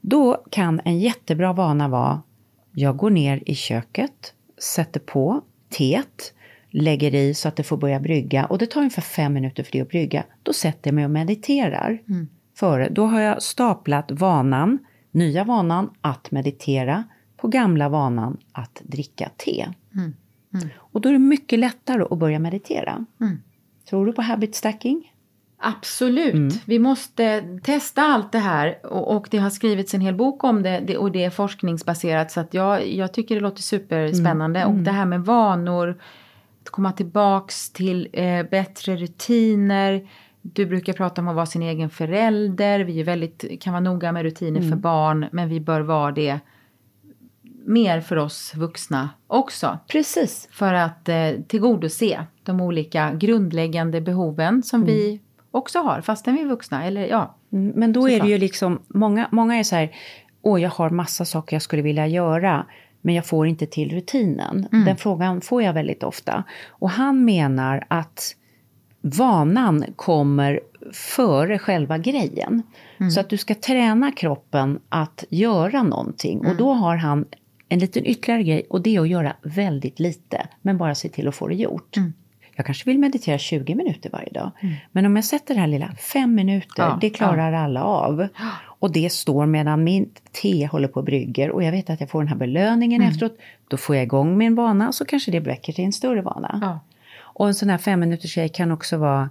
Då 0.00 0.44
kan 0.50 0.80
en 0.84 0.98
jättebra 0.98 1.52
vana 1.52 1.88
vara, 1.88 2.22
jag 2.72 2.96
går 2.96 3.10
ner 3.10 3.42
i 3.46 3.54
köket, 3.54 4.34
sätter 4.58 5.00
på 5.00 5.40
teet, 5.70 6.34
lägger 6.70 7.14
i 7.14 7.34
så 7.34 7.48
att 7.48 7.56
det 7.56 7.62
får 7.62 7.76
börja 7.76 8.00
brygga 8.00 8.46
och 8.46 8.58
det 8.58 8.66
tar 8.66 8.80
ungefär 8.80 9.02
fem 9.02 9.32
minuter 9.32 9.62
för 9.62 9.72
det 9.72 9.80
att 9.80 9.88
brygga. 9.88 10.24
Då 10.42 10.52
sätter 10.52 10.90
jag 10.90 10.94
mig 10.94 11.04
och 11.04 11.10
mediterar. 11.10 11.98
Före. 12.56 12.88
Då 12.88 13.06
har 13.06 13.20
jag 13.20 13.42
staplat 13.42 14.10
vanan, 14.10 14.78
nya 15.10 15.44
vanan 15.44 15.90
att 16.00 16.30
meditera 16.30 17.04
på 17.36 17.48
gamla 17.48 17.88
vanan 17.88 18.36
att 18.52 18.82
dricka 18.84 19.30
te. 19.36 19.68
Och 20.76 21.00
då 21.00 21.08
är 21.08 21.12
det 21.12 21.18
mycket 21.18 21.58
lättare 21.58 22.02
att 22.10 22.18
börja 22.18 22.38
meditera. 22.38 23.06
Tror 23.92 24.06
du 24.06 24.12
på 24.12 24.22
habit 24.22 24.54
stacking? 24.54 25.12
Absolut. 25.58 26.34
Mm. 26.34 26.50
Vi 26.64 26.78
måste 26.78 27.42
testa 27.62 28.02
allt 28.02 28.32
det 28.32 28.38
här 28.38 28.86
och, 28.86 29.16
och 29.16 29.28
det 29.30 29.38
har 29.38 29.50
skrivits 29.50 29.94
en 29.94 30.00
hel 30.00 30.14
bok 30.14 30.44
om 30.44 30.62
det, 30.62 30.80
det 30.86 30.96
och 30.96 31.12
det 31.12 31.24
är 31.24 31.30
forskningsbaserat 31.30 32.30
så 32.30 32.40
att 32.40 32.54
jag, 32.54 32.88
jag 32.88 33.12
tycker 33.12 33.34
det 33.34 33.40
låter 33.40 33.62
superspännande. 33.62 34.60
Mm. 34.60 34.76
Och 34.76 34.82
det 34.82 34.90
här 34.90 35.04
med 35.04 35.20
vanor, 35.20 36.00
att 36.62 36.70
komma 36.70 36.92
tillbaks 36.92 37.70
till 37.70 38.08
eh, 38.12 38.42
bättre 38.50 38.96
rutiner. 38.96 40.08
Du 40.42 40.66
brukar 40.66 40.92
prata 40.92 41.20
om 41.20 41.28
att 41.28 41.36
vara 41.36 41.46
sin 41.46 41.62
egen 41.62 41.90
förälder. 41.90 42.80
Vi 42.80 43.00
är 43.00 43.04
väldigt, 43.04 43.62
kan 43.62 43.72
vara 43.72 43.80
noga 43.80 44.12
med 44.12 44.22
rutiner 44.22 44.60
Mm. 44.60 44.70
för 44.70 44.76
barn 44.76 45.26
men 45.32 45.48
vi 45.48 45.60
bör 45.60 45.80
vara 45.80 46.12
det 46.12 46.40
mer 47.64 48.00
för 48.00 48.16
oss 48.16 48.54
vuxna 48.56 49.08
också. 49.26 49.78
Precis. 49.88 50.48
För 50.52 50.74
att 50.74 51.08
eh, 51.08 51.30
tillgodose 51.48 52.26
de 52.42 52.60
olika 52.60 53.12
grundläggande 53.14 54.00
behoven 54.00 54.62
som 54.62 54.84
vi 54.84 55.20
också 55.50 55.78
har 55.78 56.00
fastän 56.00 56.34
vi 56.34 56.40
är 56.40 56.46
vuxna. 56.46 56.84
Eller 56.84 57.06
ja, 57.06 57.34
Mm, 57.52 57.72
Men 57.76 57.92
då 57.92 58.00
är 58.00 58.10
det 58.10 58.12
Såklart. 58.16 58.28
ju 58.30 58.38
liksom, 58.38 58.82
många, 58.88 59.28
många 59.32 59.54
är 59.56 59.62
så 59.62 59.76
här, 59.76 59.92
åh 60.42 60.62
jag 60.62 60.70
har 60.70 60.90
massa 60.90 61.24
saker 61.24 61.56
jag 61.56 61.62
skulle 61.62 61.82
vilja 61.82 62.06
göra, 62.06 62.66
men 63.00 63.14
jag 63.14 63.26
får 63.26 63.46
inte 63.46 63.66
till 63.66 63.90
rutinen. 63.90 64.68
Den 64.70 64.96
frågan 64.96 65.40
får 65.40 65.62
jag 65.62 65.72
väldigt 65.72 66.02
ofta. 66.02 66.44
Och 66.70 66.90
han 66.90 67.24
menar 67.24 67.84
att 67.88 68.34
vanan 69.00 69.84
kommer 69.96 70.60
före 70.92 71.58
själva 71.58 71.98
grejen. 71.98 72.62
Så 73.14 73.20
att 73.20 73.28
du 73.30 73.36
ska 73.36 73.54
träna 73.54 74.12
kroppen 74.12 74.78
att 74.88 75.24
göra 75.30 75.82
någonting. 75.82 76.46
Och 76.46 76.56
då 76.56 76.72
har 76.72 76.96
han 76.96 77.24
en 77.72 77.78
liten 77.78 78.06
ytterligare 78.06 78.42
grej 78.42 78.66
och 78.70 78.82
det 78.82 78.96
är 78.96 79.00
att 79.00 79.08
göra 79.08 79.36
väldigt 79.42 80.00
lite, 80.00 80.46
men 80.62 80.78
bara 80.78 80.94
se 80.94 81.08
till 81.08 81.28
att 81.28 81.34
få 81.34 81.48
det 81.48 81.54
gjort. 81.54 81.96
Jag 82.56 82.66
kanske 82.66 82.90
vill 82.90 82.98
meditera 82.98 83.38
20 83.38 83.74
minuter 83.74 84.10
varje 84.10 84.30
dag. 84.30 84.50
Men 84.92 85.06
om 85.06 85.16
jag 85.16 85.24
sätter 85.24 85.54
det 85.54 85.60
här 85.60 85.66
lilla 85.66 85.92
fem 86.12 86.34
minuter, 86.34 86.82
Ja, 86.82 86.98
det 87.00 87.10
klarar 87.10 87.52
alla 87.52 87.84
av. 87.84 88.28
Och 88.64 88.92
det 88.92 89.12
står 89.12 89.46
medan 89.46 89.84
min 89.84 90.10
te 90.42 90.66
håller 90.66 90.88
på 90.88 91.00
och 91.00 91.04
brygger 91.04 91.50
och 91.50 91.62
jag 91.62 91.72
vet 91.72 91.90
att 91.90 92.00
jag 92.00 92.10
får 92.10 92.20
den 92.20 92.28
här 92.28 92.36
belöningen 92.36 93.02
efteråt. 93.02 93.38
Då 93.68 93.76
får 93.76 93.96
jag 93.96 94.02
igång 94.02 94.38
min 94.38 94.54
vana 94.54 94.92
så 94.92 95.04
kanske 95.04 95.30
det 95.30 95.40
räcker 95.40 95.72
till 95.72 95.84
en 95.84 95.92
större 95.92 96.22
vana. 96.22 96.58
Ja. 96.62 96.80
Och 97.18 97.48
en 97.48 97.54
sån 97.54 97.70
här 97.70 97.78
fem 97.78 98.00
minuters 98.00 98.34
grej 98.34 98.48
kan 98.48 98.72
också 98.72 98.96
vara 98.96 99.28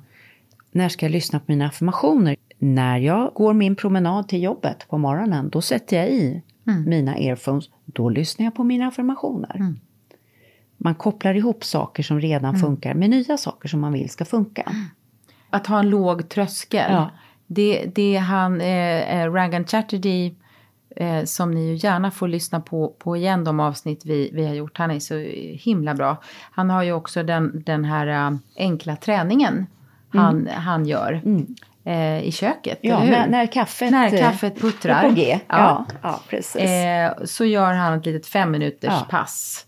när 0.71 0.89
ska 0.89 1.06
jag 1.06 1.12
lyssna 1.12 1.39
på 1.39 1.45
mina 1.47 1.67
affirmationer? 1.67 2.36
När 2.60 2.97
jag 2.97 3.34
går 3.34 3.54
min 3.54 3.75
promenad 3.75 4.27
till 4.27 4.43
jobbet 4.43 4.86
på 4.89 4.97
morgonen, 4.97 5.49
då 5.49 5.62
sätter 5.62 5.97
jag 5.97 6.10
i 6.10 6.41
mina 6.63 7.17
earphones. 7.17 7.69
Då 7.86 8.10
lyssnar 8.10 8.45
jag 8.45 8.56
på 8.56 8.63
mina 8.63 8.88
affirmationer. 8.88 9.76
Man 10.78 10.95
kopplar 10.95 11.34
ihop 11.34 11.63
saker 11.63 12.04
som 12.04 12.21
redan 12.21 12.56
funkar 12.56 12.93
med 12.93 13.10
nya 13.10 13.38
saker 13.38 13.69
som 13.69 13.80
man 13.80 13.93
vill 13.93 14.10
ska 14.10 14.26
funka. 14.26 14.71
att 15.50 15.67
ha 15.67 15.80
en 15.80 15.89
låg 15.89 16.30
tröskel. 16.30 16.91
Ja. 16.91 17.10
Det, 17.47 17.91
det 17.95 18.15
är 18.15 18.19
han, 18.19 18.62
eh, 18.62 19.21
eh, 19.21 19.32
Rangan 19.34 19.65
Chatterjee, 19.65 20.36
eh, 20.95 21.24
som 21.24 21.52
ni 21.52 21.67
ju 21.67 21.76
gärna 21.76 22.12
får 22.12 22.28
lyssna 22.28 22.62
på, 22.62 22.95
på 23.00 23.17
igen 23.17 23.43
de 23.43 23.60
avsnitt 23.60 24.06
vi, 24.06 24.30
vi 24.34 24.47
har 24.47 24.54
gjort. 24.54 24.78
Han 24.78 24.91
är 24.91 25.00
så 25.00 25.17
himla 25.63 25.93
bra. 25.93 26.17
Han 26.52 26.69
har 26.69 26.84
ju 26.84 26.91
också 26.91 27.24
den, 27.24 27.63
den 27.65 27.86
här 27.86 28.08
eh, 28.08 28.38
enkla 28.58 28.95
träningen 28.95 29.67
han, 30.13 30.47
han 30.47 30.86
gör 30.86 31.21
eh, 31.86 32.20
i 32.24 32.32
köket, 32.32 32.80
Ja, 32.82 33.04
när, 33.04 33.28
när 33.28 33.46
kaffet, 33.46 33.91
När 33.91 34.13
eh, 34.13 34.20
kaffet 34.20 34.62
puttrar. 34.62 35.10
på 35.10 35.15
G. 35.15 35.39
Ja, 35.48 35.58
Ja. 35.58 35.86
ja. 36.02 36.20
precis. 36.30 36.62
Eh, 36.62 37.12
så 37.26 37.46
gör 37.46 37.74
han 37.74 38.00
ett 38.00 38.06
litet 38.06 38.28
fem 38.28 38.52
minuters 38.52 38.89
Ja. 38.94 39.08
pass. 39.10 39.65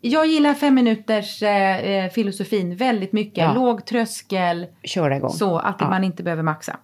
Jag 0.00 0.26
gillar 0.26 0.54
fem 0.54 0.74
minuters 0.74 1.42
eh, 1.42 1.78
eh, 1.78 2.10
filosofin 2.10 2.76
väldigt 2.76 3.12
mycket. 3.12 3.54
Låg 3.54 3.84
tröskel, 3.86 4.66
Köra 4.84 5.16
igång. 5.16 5.30
så 5.30 5.58
att 5.58 5.80
man 5.80 6.04
inte 6.04 6.22
behöver 6.22 6.42
maxa. 6.42 6.76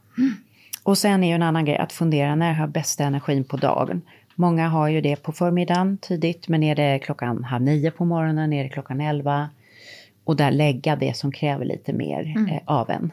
Och 0.82 0.98
sen 0.98 1.24
är 1.24 1.28
ju 1.28 1.34
en 1.34 1.42
annan 1.42 1.64
grej 1.64 1.76
att 1.76 1.92
fundera 1.92 2.34
när 2.34 2.48
jag 2.48 2.54
har 2.54 2.66
bästa 2.66 3.04
energin 3.04 3.44
på 3.44 3.56
dagen. 3.56 4.02
Många 4.34 4.68
har 4.68 4.88
ju 4.88 5.00
det 5.00 5.16
på 5.16 5.32
förmiddagen 5.32 5.98
tidigt, 5.98 6.48
men 6.48 6.62
är 6.62 6.74
det 6.74 6.98
klockan 6.98 7.44
halv 7.44 7.62
nio 7.64 7.90
på 7.90 8.04
morgonen, 8.04 8.52
är 8.52 8.62
det 8.62 8.68
klockan 8.68 9.00
elva? 9.00 9.48
Och 10.24 10.36
där 10.36 10.50
lägga 10.50 10.96
det 10.96 11.16
som 11.16 11.32
kräver 11.32 11.64
lite 11.64 11.92
mer 11.92 12.34
eh, 12.50 12.58
av 12.64 12.90
en. 12.90 13.12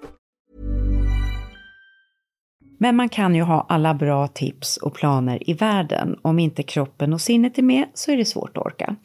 Men 2.81 2.95
man 2.95 3.09
kan 3.09 3.35
ju 3.35 3.41
ha 3.41 3.65
alla 3.69 3.93
bra 3.93 4.27
tips 4.27 4.77
och 4.77 4.93
planer 4.93 5.49
i 5.49 5.53
världen. 5.53 6.19
Om 6.21 6.39
inte 6.39 6.63
kroppen 6.63 7.13
och 7.13 7.21
sinnet 7.21 7.57
är 7.57 7.61
med 7.61 7.85
så 7.93 8.11
är 8.11 8.17
det 8.17 8.25
svårt 8.25 8.57
att 8.57 8.65
orka. 8.65 8.95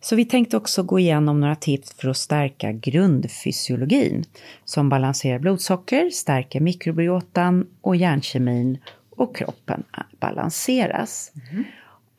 Så 0.00 0.16
vi 0.16 0.24
tänkte 0.24 0.56
också 0.56 0.82
gå 0.82 0.98
igenom 0.98 1.40
några 1.40 1.54
tips 1.54 1.94
för 1.94 2.08
att 2.08 2.16
stärka 2.16 2.72
grundfysiologin 2.72 4.24
som 4.64 4.88
balanserar 4.88 5.38
blodsocker, 5.38 6.10
stärker 6.10 6.60
mikrobiotan 6.60 7.66
och 7.80 7.96
hjärnkemin 7.96 8.78
och 9.16 9.36
kroppen 9.36 9.82
balanseras. 10.20 11.32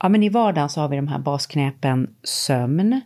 Ja, 0.01 0.09
men 0.09 0.23
I 0.23 0.29
vardagen 0.29 0.69
så 0.69 0.81
har 0.81 0.89
vi 0.89 0.95
de 0.95 1.07
här 1.07 1.19
basknäpen 1.19 2.15
sömn. 2.23 3.01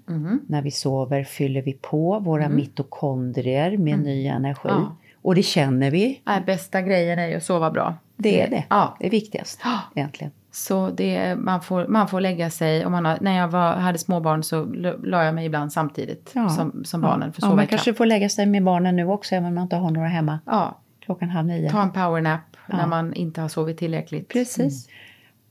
När 0.48 0.62
vi 0.62 0.72
sover 0.72 1.24
fyller 1.24 1.62
vi 1.62 1.74
på 1.74 2.20
våra 2.20 2.50
mitokondrier 2.50 3.78
med 3.78 4.00
ny 4.00 4.28
energi. 4.28 4.62
Ja. 4.64 4.96
Och 5.26 5.36
det 5.36 5.44
känner 5.44 5.92
vi. 5.92 6.22
Nej, 6.26 6.42
bästa 6.46 6.82
grejen 6.82 7.20
är 7.20 7.28
ju 7.28 7.36
att 7.36 7.44
sova 7.44 7.72
bra. 7.72 7.96
Det 8.16 8.42
är 8.42 8.50
det. 8.50 8.64
Ja. 8.70 8.98
Det 9.00 9.06
är 9.06 9.12
viktigast 9.12 9.62
egentligen. 9.96 10.32
Så 10.52 10.90
det, 10.90 11.36
man, 11.36 11.62
får, 11.62 11.88
man 11.88 12.08
får 12.08 12.22
lägga 12.22 12.50
sig, 12.50 12.86
om 12.86 12.92
man 12.92 13.06
har, 13.06 13.18
när 13.22 13.38
jag 13.38 13.48
var, 13.48 13.76
hade 13.76 13.98
småbarn 13.98 14.44
så 14.44 14.66
la 15.04 15.24
jag 15.24 15.36
mig 15.36 15.46
ibland 15.46 15.74
samtidigt 15.74 16.34
som, 16.56 16.84
som 16.86 17.02
barnen 17.02 17.34
för 17.34 17.44
ja, 17.44 17.56
man 17.56 17.68
kanske 17.68 17.94
får 17.94 18.06
lägga 18.06 18.30
sig 18.30 18.46
med 18.46 18.64
barnen 18.64 18.96
nu 18.96 19.08
också 19.08 19.36
även 19.36 19.48
om 19.48 19.56
man 19.56 19.64
inte 19.64 19.76
har 19.76 19.92
några 19.92 20.08
hemma. 20.08 20.40
Ja, 20.46 20.80
Klockan 21.00 21.30
halv 21.30 21.48
nio. 21.48 21.70
ta 21.70 21.82
en 21.82 21.92
powernap 21.92 22.42
när 22.68 22.88
man 22.88 23.14
inte 23.14 23.42
har 23.42 23.48
sovit 23.48 23.78
tillräckligt. 23.78 24.30
Precis. 24.30 24.88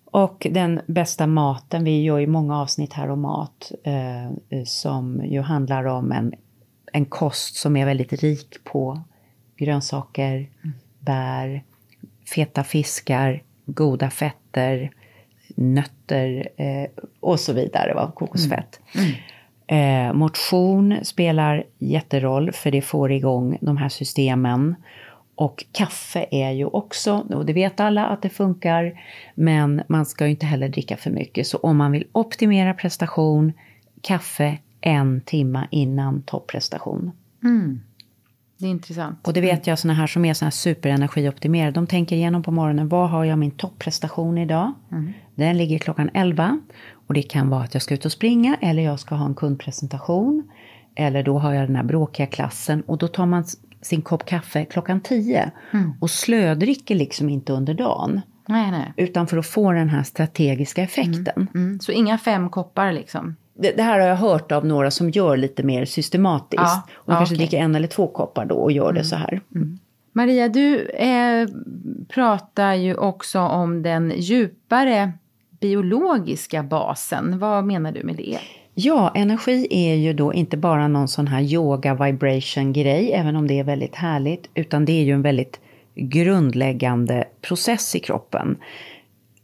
Och 0.05 0.47
den 0.51 0.81
bästa 0.87 1.27
maten, 1.27 1.85
vi 1.85 2.03
gör 2.03 2.19
ju 2.19 2.27
många 2.27 2.61
avsnitt 2.61 2.93
här 2.93 3.11
om 3.11 3.21
mat 3.21 3.73
eh, 3.85 4.65
som 4.65 5.25
ju 5.25 5.41
handlar 5.41 5.85
om 5.85 6.13
en, 6.13 6.33
en 6.93 7.05
kost 7.05 7.57
som 7.57 7.77
är 7.77 7.87
väldigt 7.87 8.13
rik 8.23 8.65
på 8.65 9.03
grönsaker, 9.65 10.49
bär, 11.01 11.63
feta 12.35 12.65
fiskar, 12.65 13.43
goda 13.67 14.11
fetter, 14.11 14.91
nötter 15.55 16.49
eh, 16.57 16.91
och 17.21 17.41
så 17.41 17.53
vidare, 17.53 17.95
va? 17.95 18.13
kokosfett. 18.15 18.81
Eh, 19.67 20.13
motion 20.13 20.95
spelar 21.03 21.65
jätteroll 21.79 22.53
för 22.53 22.71
det 22.71 22.83
får 22.83 23.13
igång 23.13 23.59
de 23.61 23.77
här 23.77 23.89
systemen. 23.89 24.75
Och 25.35 25.65
kaffe 25.73 26.27
är 26.31 26.51
ju 26.51 26.65
också, 26.65 27.13
och 27.15 27.47
det 27.47 27.53
vet 27.53 27.81
alla 27.81 28.07
att 28.07 28.23
det 28.23 28.29
funkar, 28.29 29.01
men 29.35 29.83
man 29.87 30.07
ska 30.07 30.25
ju 30.25 30.31
inte 30.31 30.47
heller 30.47 30.69
dricka 30.69 30.97
för 30.97 31.11
mycket. 31.11 31.47
Så 31.47 31.59
om 31.59 31.77
man 31.77 31.93
vill 31.93 32.07
optimera 32.13 32.75
prestation, 32.75 33.53
kaffe 34.01 34.59
en 34.81 35.21
timma 35.21 35.69
innan 35.71 36.23
topprestation. 36.23 37.13
Det 38.59 38.67
är 38.67 38.71
intressant. 38.71 39.27
Och 39.27 39.33
det 39.33 39.41
vet 39.41 39.67
jag 39.67 39.79
såna 39.79 39.95
här 39.95 40.07
som 40.07 40.25
är 40.25 40.35
såna 40.35 40.47
här 40.47 40.51
superenergioptimerade, 40.51 41.73
de 41.73 41.87
tänker 41.87 42.17
igenom 42.17 42.43
på 42.43 42.51
morgonen, 42.51 42.89
vad 42.89 43.11
har 43.11 43.25
jag 43.25 43.39
min 43.39 43.51
topprestation 43.51 44.39
idag? 44.39 44.73
Den 45.35 45.59
ligger 45.59 45.79
klockan 45.79 46.11
11 46.15 46.59
och 47.07 47.15
det 47.15 47.23
kan 47.23 47.49
vara 47.49 47.63
att 47.63 47.75
jag 47.75 47.83
ska 47.83 47.95
ut 47.95 48.05
och 48.05 48.13
springa 48.13 48.57
eller 48.61 48.83
jag 48.83 49.01
ska 49.01 49.15
ha 49.15 49.27
en 49.27 49.35
kundpresentation. 49.35 50.51
Eller 50.95 51.23
då 51.23 51.39
har 51.39 51.53
jag 51.53 51.69
den 51.69 51.77
här 51.77 51.85
bråkiga 51.85 52.27
klassen 52.27 52.83
och 52.83 52.99
då 52.99 53.09
tar 53.09 53.27
man 53.27 53.45
sin 53.83 54.03
kopp 54.03 54.27
kaffe 54.27 54.65
klockan 54.65 55.01
10 55.01 55.51
och 56.01 56.11
slödricker 56.11 56.95
liksom 56.95 57.29
inte 57.29 57.53
under 57.53 57.75
dagen. 57.75 58.21
Nej, 58.49 58.71
nej. 58.71 58.93
Utan 58.97 59.27
för 59.27 59.37
att 59.37 59.47
få 59.47 59.73
den 59.73 59.89
här 59.89 60.03
strategiska 60.03 60.83
effekten. 60.83 61.49
Mm. 61.55 61.81
Så 61.81 61.93
inga 61.93 62.19
fem 62.19 62.51
koppar 62.51 62.93
liksom. 62.93 63.37
Det, 63.55 63.77
det 63.77 63.83
här 63.83 64.01
har 64.01 64.07
jag 64.07 64.17
hört 64.17 64.53
av 64.53 64.67
några 64.67 64.91
som 64.91 65.11
gör 65.11 65.37
lite 65.37 65.63
mer 65.63 65.85
systematiskt. 65.85 66.63
Ja, 66.63 66.83
och 66.95 67.13
ja, 67.13 67.17
kanske 67.17 67.35
okej. 67.35 67.47
dricker 67.47 67.65
en 67.65 67.75
eller 67.75 67.89
två 67.89 68.07
koppar 68.07 68.45
då 68.45 68.55
och 68.55 68.73
gör 68.73 68.93
det 68.93 69.05
så 69.05 69.17
här. 69.17 69.41
Maria, 70.13 70.49
du 70.49 70.89
eh, 70.89 71.49
pratar 72.09 72.75
ju 72.75 72.95
också 72.95 73.41
om 73.41 73.83
den 73.83 74.13
djupare 74.17 75.13
biologiska 75.61 76.63
basen. 76.63 77.39
Vad 77.39 77.65
menar 77.65 77.93
du 77.93 78.03
med 78.03 78.17
det? 78.17 78.39
Ja, 78.75 79.13
energi 79.15 79.67
är 79.71 79.95
ju 79.95 80.13
då 80.13 80.35
inte 80.35 80.57
bara 80.57 80.89
någon 80.89 81.09
sån 81.09 81.27
här 81.27 81.43
yoga 81.43 81.95
vibration 81.95 82.73
grej, 82.73 83.13
även 83.13 83.37
om 83.37 83.47
det 83.47 83.59
är 83.59 83.65
väldigt 83.65 83.95
härligt, 83.95 84.51
utan 84.55 84.85
det 84.85 84.93
är 84.93 85.05
ju 85.05 85.13
en 85.13 85.23
väldigt 85.23 85.61
grundläggande 85.95 87.25
process 87.41 87.97
i 87.97 88.01
kroppen. 88.01 88.57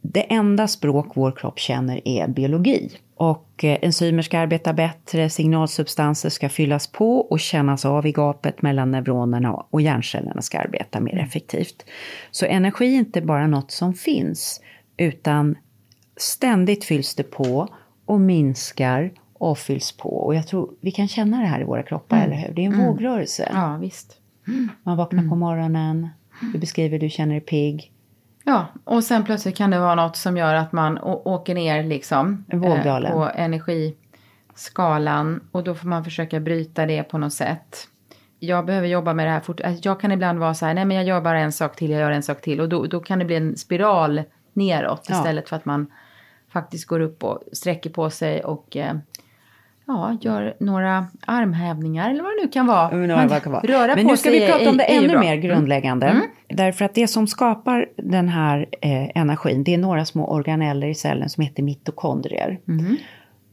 Det 0.01 0.21
enda 0.21 0.67
språk 0.67 1.07
vår 1.13 1.31
kropp 1.31 1.59
känner 1.59 2.07
är 2.07 2.27
biologi. 2.27 2.91
Och 3.21 3.63
eh, 3.63 3.77
enzymer 3.81 4.21
ska 4.21 4.39
arbeta 4.39 4.73
bättre, 4.73 5.29
signalsubstanser 5.29 6.29
ska 6.29 6.49
fyllas 6.49 6.87
på 6.87 7.17
och 7.17 7.39
kännas 7.39 7.85
av 7.85 8.05
i 8.05 8.11
gapet 8.11 8.61
mellan 8.61 8.91
neuronerna 8.91 9.53
och 9.53 9.81
hjärncellerna 9.81 10.41
ska 10.41 10.59
arbeta 10.59 10.99
mer 10.99 11.17
effektivt. 11.17 11.85
Så 12.31 12.45
energi 12.45 12.93
är 12.93 12.97
inte 12.97 13.21
bara 13.21 13.47
något 13.47 13.71
som 13.71 13.93
finns, 13.93 14.61
utan 14.97 15.57
ständigt 16.17 16.85
fylls 16.85 17.15
det 17.15 17.23
på 17.23 17.67
och 18.05 18.21
minskar 18.21 19.11
och 19.33 19.57
fylls 19.57 19.91
på. 19.91 20.09
Och 20.09 20.35
jag 20.35 20.47
tror 20.47 20.69
vi 20.81 20.91
kan 20.91 21.07
känna 21.07 21.41
det 21.41 21.47
här 21.47 21.61
i 21.61 21.63
våra 21.63 21.83
kroppar, 21.83 22.17
eller 22.17 22.35
hur? 22.35 22.53
Det 22.53 22.65
är 22.65 22.65
en 22.65 22.85
vågrörelse. 22.85 23.49
Ja, 23.53 23.77
visst. 23.81 24.17
Man 24.83 24.97
vaknar 24.97 25.29
på 25.29 25.35
morgonen, 25.35 26.09
du 26.53 26.59
beskriver 26.59 26.99
du 26.99 27.09
känner 27.09 27.33
dig 27.33 27.41
pigg. 27.41 27.91
Ja, 28.43 28.65
och 28.83 29.03
sen 29.03 29.23
plötsligt 29.23 29.57
kan 29.57 29.69
det 29.71 29.79
vara 29.79 29.95
något 29.95 30.15
som 30.15 30.37
gör 30.37 30.55
att 30.55 30.71
man 30.71 30.97
åker 31.03 31.55
ner 31.55 31.83
liksom. 31.83 32.45
Vågdalen. 32.53 33.11
eh, 33.11 33.17
på 33.17 33.29
energiskalan. 33.35 35.41
Och 35.51 35.63
då 35.63 35.75
får 35.75 35.87
man 35.87 36.03
försöka 36.03 36.39
bryta 36.39 36.85
det 36.85 37.03
på 37.03 37.17
något 37.17 37.33
sätt. 37.33 37.87
Jag 38.39 38.65
behöver 38.65 38.87
jobba 38.87 39.13
med 39.13 39.27
det 39.27 39.31
här 39.31 39.39
fort. 39.39 39.61
alltså, 39.61 39.89
Jag 39.89 39.99
kan 39.99 40.11
ibland 40.11 40.39
vara 40.39 40.53
så 40.53 40.65
här, 40.65 40.73
nej 40.73 40.85
men 40.85 40.97
jag 40.97 41.05
gör 41.05 41.21
bara 41.21 41.39
en 41.39 41.51
sak 41.51 41.75
till, 41.75 41.91
jag 41.91 41.99
gör 41.99 42.11
en 42.11 42.23
sak 42.23 42.41
till. 42.41 42.61
Och 42.61 42.69
då, 42.69 42.85
då 42.85 42.99
kan 42.99 43.19
det 43.19 43.25
bli 43.25 43.35
en 43.35 43.57
spiral 43.57 44.21
neråt 44.53 45.05
Ja. 45.09 45.15
istället 45.17 45.49
för 45.49 45.55
att 45.55 45.65
man 45.65 45.91
faktiskt 46.53 46.85
går 46.87 46.99
upp 46.99 47.23
och 47.23 47.39
sträcker 47.53 47.89
på 47.89 48.09
sig 48.09 48.43
och 48.43 48.77
eh, 48.77 48.95
ja, 49.87 50.17
gör 50.21 50.53
några 50.59 51.05
armhävningar 51.27 52.09
eller 52.09 52.23
vad 52.23 52.31
det 52.31 52.41
nu 52.43 52.47
kan 52.51 52.67
vara. 52.67 52.91
Men, 52.97 53.09
Man- 53.29 53.41
kan 53.41 53.51
vara. 53.51 53.61
Röra 53.61 53.95
Men 53.95 54.05
på 54.05 54.11
nu 54.11 54.17
ska 54.17 54.29
sig 54.29 54.39
vi 54.39 54.47
prata 54.47 54.63
är- 54.63 54.69
om 54.69 54.77
det 54.77 54.83
är 54.83 54.97
ännu 54.97 55.07
bra. 55.09 55.19
mer 55.19 55.33
Mm. 55.33 55.41
grundläggande. 55.41 56.21
Därför 56.47 56.85
att 56.85 56.93
det 56.93 57.07
som 57.07 57.27
skapar 57.27 57.85
den 57.97 58.29
här 58.29 58.65
eh, 58.81 59.17
energin, 59.21 59.63
det 59.63 59.73
är 59.73 59.77
några 59.77 60.05
små 60.05 60.27
organeller 60.31 60.87
i 60.87 60.95
cellen 60.95 61.29
som 61.29 61.43
heter 61.43 61.63
mitokondrier. 61.63 62.59
Mm. 62.67 62.95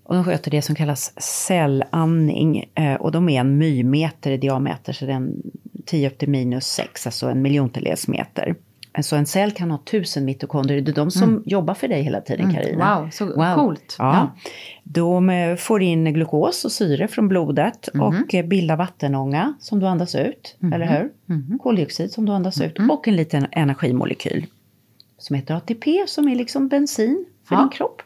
Och 0.04 0.14
de 0.14 0.24
sköter 0.24 0.50
det 0.50 0.62
som 0.62 0.74
kallas 0.74 1.12
cellandning. 1.20 2.64
Eh, 2.74 2.94
och 2.94 3.12
de 3.12 3.28
är 3.28 3.40
en 3.40 3.58
mymeter 3.58 4.30
i 4.30 4.36
diameter, 4.36 4.92
så 4.92 5.06
den 5.06 5.42
10 5.86 6.08
upp 6.08 6.18
till 6.18 6.28
minus 6.28 6.64
6, 6.66 7.06
alltså 7.06 7.28
en 7.30 7.42
miljontedels 7.42 8.08
meter. 8.08 8.54
Så 9.02 9.16
en 9.16 9.26
cell 9.26 9.50
kan 9.50 9.70
ha 9.70 9.78
tusen 9.78 10.24
mitokondrier. 10.24 10.80
Det 10.80 10.90
är 10.90 10.94
de 10.94 11.10
som 11.10 11.42
jobbar 11.46 11.74
för 11.74 11.88
dig 11.88 12.02
hela 12.02 12.20
tiden, 12.20 12.54
Carina. 12.54 12.84
Mm. 12.86 13.02
Wow, 13.02 13.10
så 13.10 13.54
coolt. 13.56 13.96
Ja. 13.98 14.14
Ja. 14.14 14.50
De 14.84 15.30
eh, 15.30 15.56
får 15.56 15.82
in 15.82 16.14
glukos 16.14 16.64
och 16.64 16.72
syre 16.72 17.08
från 17.08 17.28
blodet 17.28 17.88
Mhm. 17.94 18.02
och 18.02 18.34
eh, 18.34 18.46
bildar 18.46 18.76
vattenånga 18.76 19.54
som 19.60 19.80
du 19.80 19.86
andas 19.86 20.14
ut, 20.14 20.56
eller 20.74 20.86
hur? 20.86 21.10
Mhm. 21.36 21.58
Koldioxid 21.62 22.12
som 22.12 22.26
du 22.26 22.32
andas 22.32 22.60
ut 22.60 22.78
och 22.90 23.08
en 23.08 23.16
liten 23.16 23.46
energimolekyl 23.52 24.46
som 25.18 25.36
heter 25.36 25.54
ATP 25.54 26.04
som 26.06 26.28
är 26.28 26.34
liksom 26.36 26.68
bensin 26.68 27.24
för 27.48 27.54
Ja. 27.54 27.60
din 27.60 27.68
kropp. 27.70 28.02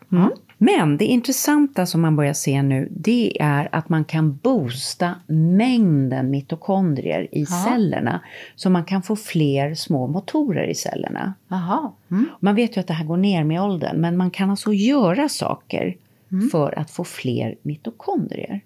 Mm. 0.62 0.74
Men 0.88 0.96
det 0.96 1.04
intressanta 1.04 1.86
som 1.86 2.00
man 2.00 2.16
börjar 2.16 2.32
se 2.32 2.62
nu 2.62 2.88
det 2.90 3.36
är 3.42 3.68
att 3.72 3.88
man 3.88 4.04
kan 4.04 4.36
boosta 4.36 5.14
mängden 5.26 6.30
mitokondrier 6.30 7.28
i 7.32 7.46
cellerna 7.46 8.20
så 8.56 8.70
man 8.70 8.84
kan 8.84 9.02
få 9.02 9.16
fler 9.16 9.74
små 9.74 10.06
motorer 10.06 10.66
i 10.66 10.74
cellerna. 10.74 11.34
Mm. 12.10 12.28
Man 12.40 12.54
vet 12.54 12.76
ju 12.76 12.80
att 12.80 12.86
det 12.86 12.94
här 12.94 13.04
går 13.04 13.16
ner 13.16 13.44
med 13.44 13.62
åldern, 13.62 14.00
men 14.00 14.16
man 14.16 14.30
kan 14.30 14.50
alltså 14.50 14.72
göra 14.72 15.28
saker 15.28 15.96
Mm. 16.32 16.48
för 16.48 16.78
att 16.78 16.90
få 16.90 17.04
fler 17.04 17.54
mitokondrier. 17.62 18.60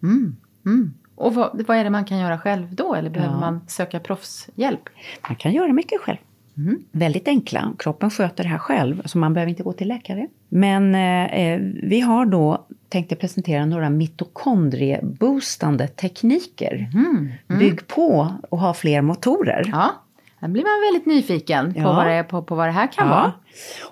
Och 1.15 1.35
vad, 1.35 1.63
vad 1.69 1.77
är 1.77 1.85
det 1.85 1.91
man 1.91 2.05
kan 2.05 2.19
göra 2.19 2.39
själv 2.39 2.75
då? 2.75 2.95
Eller 2.95 3.11
behöver 3.11 3.35
Ja. 3.35 3.41
man 3.41 3.61
söka 3.69 4.01
proffshjälp? 4.01 4.81
Man 5.29 5.37
kan 5.37 5.53
göra 5.53 5.73
mycket 5.73 6.01
själv. 6.01 6.17
Mm. 6.57 6.79
Väldigt 6.93 7.29
enkla. 7.29 7.73
Kroppen 7.79 8.11
sköter 8.11 8.43
det 8.45 8.49
här 8.51 8.59
själv, 8.59 9.03
så 9.05 9.19
man 9.19 9.35
behöver 9.35 9.51
inte 9.51 9.63
gå 9.63 9.73
till 9.73 9.89
läkare. 9.89 10.27
Men 10.49 10.95
eh, 10.95 11.61
vi 11.83 12.01
har 12.01 12.27
då 12.27 12.67
tänkt 12.89 13.21
presentera 13.21 13.67
några 13.67 13.91
mitokondrieboostande 13.91 15.89
tekniker. 15.89 16.89
Bygg 17.59 17.87
på 17.87 18.33
och 18.51 18.59
ha 18.59 18.75
fler 18.75 19.03
motorer. 19.03 19.61
Mm. 19.61 19.71
Ja, 19.71 19.91
där 20.41 20.49
blir 20.49 20.63
man 20.63 20.93
väldigt 20.93 21.07
nyfiken 21.07 21.75
på, 21.75 21.81
Ja. 21.81 21.93
vad, 21.93 22.07
det, 22.07 22.23
på, 22.23 22.43
på 22.43 22.55
vad 22.55 22.69
det 22.69 22.73
här 22.73 22.93
kan 22.93 23.09
vara. 23.09 23.33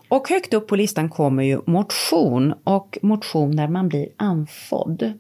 Och 0.09 0.29
högt 0.29 0.55
upp 0.55 0.69
på 0.69 0.77
listan 0.77 1.09
kommer 1.09 1.43
ju 1.43 1.61
motion 1.67 2.55
och 2.65 2.99
motion 3.03 3.51
när 3.51 3.69
man 3.69 3.89
blir 3.89 4.09
andfådd. 4.17 5.13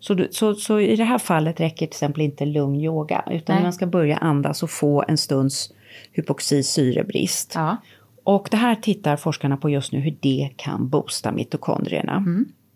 Så, 0.00 0.26
så, 0.30 0.54
så 0.54 0.80
i 0.80 0.96
det 0.96 1.04
här 1.04 1.18
fallet 1.18 1.60
räcker 1.60 1.86
till 1.86 1.94
exempel 1.94 2.22
inte 2.22 2.44
lugn 2.44 2.80
yoga 2.80 3.24
utan 3.30 3.56
Nej. 3.56 3.62
man 3.62 3.72
ska 3.72 3.86
börja 3.86 4.16
andas 4.16 4.62
och 4.62 4.70
få 4.70 5.04
en 5.08 5.18
stunds 5.18 5.72
hypoxi 6.12 6.62
syrebrist. 6.62 7.52
Ja. 7.54 7.76
Och 8.24 8.48
det 8.50 8.56
här 8.56 8.74
tittar 8.74 9.16
forskarna 9.16 9.56
på 9.56 9.70
just 9.70 9.92
nu 9.92 9.98
hur 9.98 10.16
det 10.20 10.50
kan 10.56 10.88
boosta 10.88 11.32
mitokondrierna. 11.32 12.16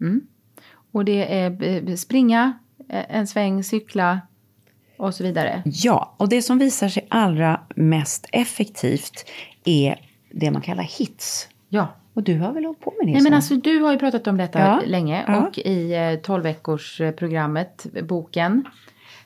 Mm. 0.01 0.21
Och 0.93 1.05
det 1.05 1.35
är 1.35 1.63
eh, 1.89 1.95
springa, 1.95 2.59
eh, 2.89 3.17
en 3.17 3.27
sväng, 3.27 3.65
cykla 3.65 4.21
och 4.99 5.15
så 5.15 5.23
vidare. 5.25 5.63
Ja, 5.65 6.15
och 6.17 6.29
det 6.29 6.43
som 6.43 6.59
visar 6.59 6.89
sig 6.89 7.07
allra 7.11 7.61
mest 7.77 8.27
effektivt 8.33 9.25
är 9.65 10.01
det 10.31 10.51
man 10.51 10.63
kallar 10.63 10.83
hits. 10.83 11.49
Ja. 11.69 11.89
Och 12.15 12.23
du 12.23 12.39
har 12.39 12.53
väl 12.53 12.65
hållit 12.65 12.81
på 12.81 12.95
med 12.99 13.07
det? 13.07 13.13
Nej 13.13 13.23
men 13.23 13.33
så? 13.33 13.37
alltså 13.37 13.55
du 13.57 13.79
har 13.79 13.93
ju 13.93 13.99
pratat 13.99 14.27
om 14.27 14.37
detta 14.37 14.59
Ja, 14.59 14.83
länge 14.87 15.25
ja. 15.27 15.47
och 15.47 15.59
i 15.59 15.95
eh, 15.95 16.21
12 16.21 16.43
veckors 16.43 17.01
eh, 17.01 17.13
programmet, 17.13 17.87
boken, 18.03 18.65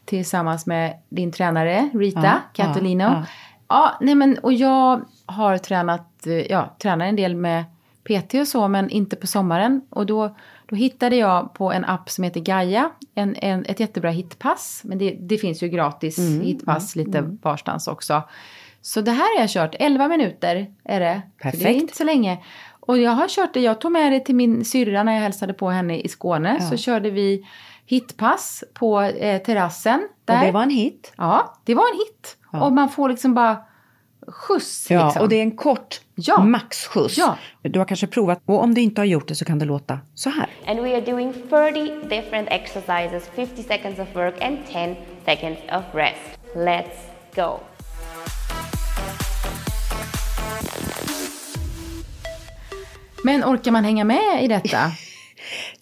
tillsammans 0.05 0.67
med 0.67 0.99
din 1.09 1.33
tränare 1.33 1.91
Rita 1.95 2.21
Ja, 2.23 2.65
Catolino. 2.65 3.05
ja, 3.05 3.25
Ja, 3.71 3.91
ja. 3.91 3.99
nej 4.01 4.15
men 4.15 4.39
och 4.39 4.53
jag 4.53 5.01
har 5.27 5.59
tränat, 5.59 6.27
eh, 6.27 6.33
ja, 6.33 6.77
tränar 6.83 7.07
en 7.07 7.17
del 7.17 7.37
med 7.37 7.65
PT 8.05 8.35
och 8.35 8.49
så 8.49 8.69
men 8.69 8.91
inte 8.91 9.17
på 9.17 9.27
sommaren 9.27 9.81
och 9.91 10.07
då, 10.07 10.37
då 10.67 10.77
hittade 10.77 11.17
jag 11.17 11.55
på 11.55 11.73
en 11.73 11.85
app 11.85 12.11
som 12.11 12.25
heter 12.25 12.41
Gaia 12.41 12.91
en, 13.15 13.37
en, 13.37 13.65
ett 13.65 13.81
jättebra 13.81 14.11
hitpass. 14.11 14.81
Men 14.85 14.99
det, 14.99 15.11
det 15.21 15.39
finns 15.39 15.63
ju 15.63 15.69
gratis 15.69 16.19
Mm, 16.19 16.41
hitpass 16.41 16.97
lite 16.97 17.37
varstans 17.43 17.89
också. 17.89 18.23
Så 18.83 19.01
det 19.01 19.11
här 19.11 19.37
har 19.37 19.41
jag 19.43 19.51
kört, 19.51 19.75
11 19.79 20.09
minuter 20.09 20.75
är 20.85 21.01
det. 21.01 21.23
Så 21.25 21.43
det 21.43 21.49
är 21.49 21.51
Perfekt. 21.51 21.83
inte 21.83 21.97
så 21.97 22.05
länge. 22.05 22.39
Och 22.81 22.99
jag 22.99 23.11
har 23.11 23.29
kört 23.29 23.55
det, 23.55 23.61
jag 23.61 23.81
tog 23.81 23.93
med 23.93 24.13
det 24.13 24.21
till 24.21 24.35
min 24.35 24.65
syrra 24.65 25.03
när 25.03 25.13
jag 25.13 25.21
hälsade 25.21 25.53
på 25.53 25.71
henne 25.71 26.01
i 26.01 26.09
Skåne. 26.09 26.61
Så 26.61 26.77
körde 26.77 27.11
vi 27.11 27.47
hitpass 27.87 28.65
på 28.75 29.01
eh, 29.01 29.43
terrassen. 29.43 30.09
Där. 30.25 30.39
Och 30.41 30.47
det 30.47 30.53
var 30.53 30.63
en 30.63 30.71
hit. 30.71 31.13
Ja, 31.17 31.55
det 31.65 31.75
var 31.75 31.85
en 31.93 31.99
hit. 31.99 32.37
Ja. 32.53 32.65
Och 32.65 32.73
man 32.73 32.89
får 32.89 33.09
liksom 33.09 33.35
bara 33.35 33.57
skjuts 34.29 34.91
Ja, 34.91 35.05
liksom. 35.05 35.23
och 35.23 35.29
det 35.29 35.37
är 35.37 35.43
en 35.43 35.57
kort 35.57 36.01
Ja. 36.15 36.41
maxskjuts. 36.45 37.19
Ja. 37.19 37.37
Du 37.63 37.79
har 37.79 37.87
kanske 37.87 38.07
provat, 38.07 38.41
och 38.47 38.63
om 38.63 38.75
du 38.75 38.81
inte 38.81 39.01
har 39.01 39.07
gjort 39.07 39.29
det 39.29 39.35
så 39.35 39.45
kan 39.45 39.59
det 39.59 39.65
låta 39.65 39.99
så 40.15 40.31
här. 40.31 40.49
And 40.67 40.81
we 40.81 40.95
are 40.97 41.01
doing 41.01 41.33
30 41.33 42.09
different 42.09 42.49
exercises, 42.51 43.29
50 43.37 43.63
seconds 43.63 43.99
of 43.99 44.09
work 44.17 44.43
and 44.43 44.59
10 44.73 44.97
seconds 45.25 45.59
of 45.73 45.85
rest. 45.95 46.39
Let's 46.55 46.97
go. 47.37 47.61
Men 53.25 53.45
orkar 53.45 53.71
man 53.71 53.85
hänga 53.85 54.05
med 54.05 54.45
i 54.45 54.49
detta? 54.49 54.79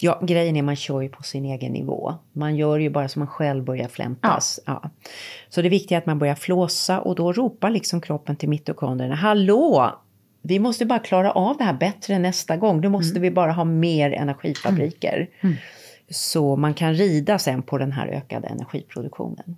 Ja, 0.01 0.19
grejen 0.23 0.55
är 0.55 0.61
man 0.61 0.75
kör 0.75 1.01
ju 1.01 1.09
på 1.09 1.23
sin 1.23 1.45
egen 1.45 1.73
nivå. 1.73 2.13
Man 2.33 2.55
gör 2.55 2.79
ju 2.79 2.89
bara 2.89 3.09
som 3.09 3.19
man 3.19 3.27
själv 3.27 3.63
börjar 3.63 3.87
flämtas. 3.87 4.59
Ja. 4.65 4.89
Så 5.49 5.61
det 5.61 5.69
viktiga 5.69 5.97
är 5.97 6.01
att 6.01 6.05
man 6.05 6.19
börjar 6.19 6.35
flåsa 6.35 6.99
och 6.99 7.15
då 7.15 7.33
ropar 7.33 7.69
liksom 7.69 8.01
kroppen 8.01 8.35
till 8.35 8.49
mitokondrierna. 8.49 9.15
Hallå! 9.15 9.91
Vi 10.41 10.59
måste 10.59 10.85
bara 10.85 10.99
klara 10.99 11.31
av 11.31 11.57
det 11.57 11.63
här 11.63 11.73
bättre 11.73 12.19
nästa 12.19 12.57
gång. 12.57 12.81
Då 12.81 12.89
måste 12.89 13.19
vi 13.19 13.31
bara 13.31 13.51
ha 13.51 13.63
mer 13.63 14.11
energifabriker. 14.11 15.29
Så 16.09 16.55
man 16.55 16.73
kan 16.73 16.93
rida 16.93 17.39
sen 17.39 17.61
på 17.61 17.77
den 17.77 17.91
här 17.91 18.07
ökade 18.07 18.47
energiproduktionen. 18.47 19.55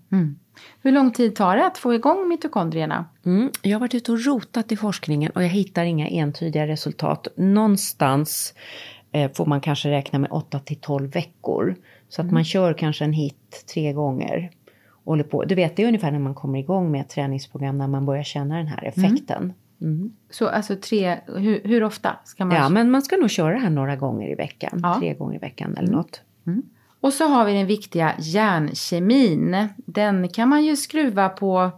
Hur 0.82 0.92
lång 0.92 1.12
tid 1.12 1.36
tar 1.36 1.56
det 1.56 1.66
att 1.66 1.78
få 1.78 1.94
igång 1.94 2.28
mitokondrierna? 2.28 3.06
Mm. 3.26 3.52
Jag 3.62 3.76
har 3.76 3.80
varit 3.80 3.96
ute 3.96 4.12
och 4.12 4.26
rotat 4.26 4.72
i 4.72 4.78
forskningen 4.78 5.32
och 5.32 5.44
jag 5.44 5.50
hittar 5.50 5.84
inga 5.84 6.08
entydiga 6.08 6.68
resultat. 6.68 7.28
Någonstans 7.36 8.54
får 9.34 9.46
man 9.46 9.62
kanske 9.62 9.90
räkna 9.90 10.20
med 10.20 10.32
8 10.32 10.60
till 10.60 10.78
12 10.78 11.12
veckor. 11.12 11.76
Så 12.10 12.22
att 12.22 12.32
man 12.32 12.44
kör 12.44 12.74
kanske 12.74 13.06
en 13.06 13.14
hit 13.14 13.66
tre 13.74 13.94
gånger. 13.94 14.52
Och 15.04 15.12
håller 15.12 15.24
på. 15.24 15.44
Du 15.44 15.56
vet, 15.56 15.76
det 15.76 15.84
är 15.84 15.88
ungefär 15.88 16.12
när 16.12 16.20
man 16.20 16.36
kommer 16.36 16.60
igång 16.60 16.92
med 16.92 17.02
ett 17.02 17.10
träningsprogram 17.10 17.78
när 17.78 17.88
man 17.88 18.06
börjar 18.06 18.24
känna 18.24 18.58
den 18.58 18.68
här 18.68 18.84
effekten. 18.84 19.54
Så 20.30 20.48
alltså 20.48 20.76
tre, 20.76 21.18
hur, 21.28 21.62
hur 21.64 21.84
ofta 21.84 22.16
ska 22.24 22.46
man 22.46 22.56
Ja, 22.56 22.70
men 22.70 22.92
man 22.92 23.02
ska 23.02 23.18
nog 23.18 23.30
köra 23.30 23.54
det 23.54 23.60
här 23.60 23.70
några 23.70 23.96
gånger 23.96 24.32
i 24.32 24.36
veckan. 24.36 24.80
Ja. 24.84 24.96
Tre 25.00 25.14
gånger 25.14 25.36
i 25.36 25.40
veckan 25.40 25.78
eller 25.78 25.92
något. 25.92 26.22
Och 27.02 27.14
så 27.14 27.28
har 27.28 27.46
vi 27.46 27.54
den 27.54 27.68
viktiga 27.68 28.14
hjärnkemin. 28.20 29.68
Den 29.76 30.30
kan 30.30 30.50
man 30.50 30.66
ju 30.66 30.76
skruva 30.76 31.30
på 31.30 31.72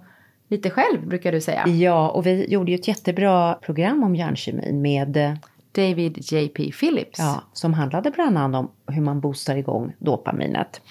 lite 0.48 0.70
själv 0.70 1.08
brukar 1.08 1.32
du 1.32 1.42
säga. 1.42 1.68
Ja, 1.68 2.10
och 2.10 2.26
vi 2.26 2.52
gjorde 2.52 2.72
ju 2.72 2.76
ett 2.76 2.88
jättebra 2.88 3.54
program 3.54 4.04
om 4.04 4.16
hjärnkemin 4.16 4.82
med 4.82 5.18
eh, 5.18 5.34
David 5.76 6.18
J.P. 6.32 6.72
Phillips. 6.72 7.20
Ja, 7.20 7.44
som 7.54 7.74
handlade 7.74 8.12
bland 8.12 8.38
annat 8.38 8.60
om 8.60 8.72
hur 8.94 9.02
man 9.02 9.20
boostar 9.20 9.56
igång 9.56 9.94
dopaminet. 10.00 10.82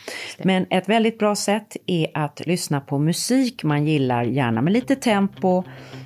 Men 0.42 0.66
ett 0.70 0.88
väldigt 0.88 1.18
bra 1.18 1.34
sätt 1.36 1.76
är 1.86 2.10
att 2.14 2.46
lyssna 2.46 2.80
på 2.80 2.98
musik 2.98 3.62
man 3.64 3.86
gillar, 3.86 4.22
gärna 4.22 4.62
med 4.62 4.72
lite 4.72 4.96
tempo. 4.96 5.62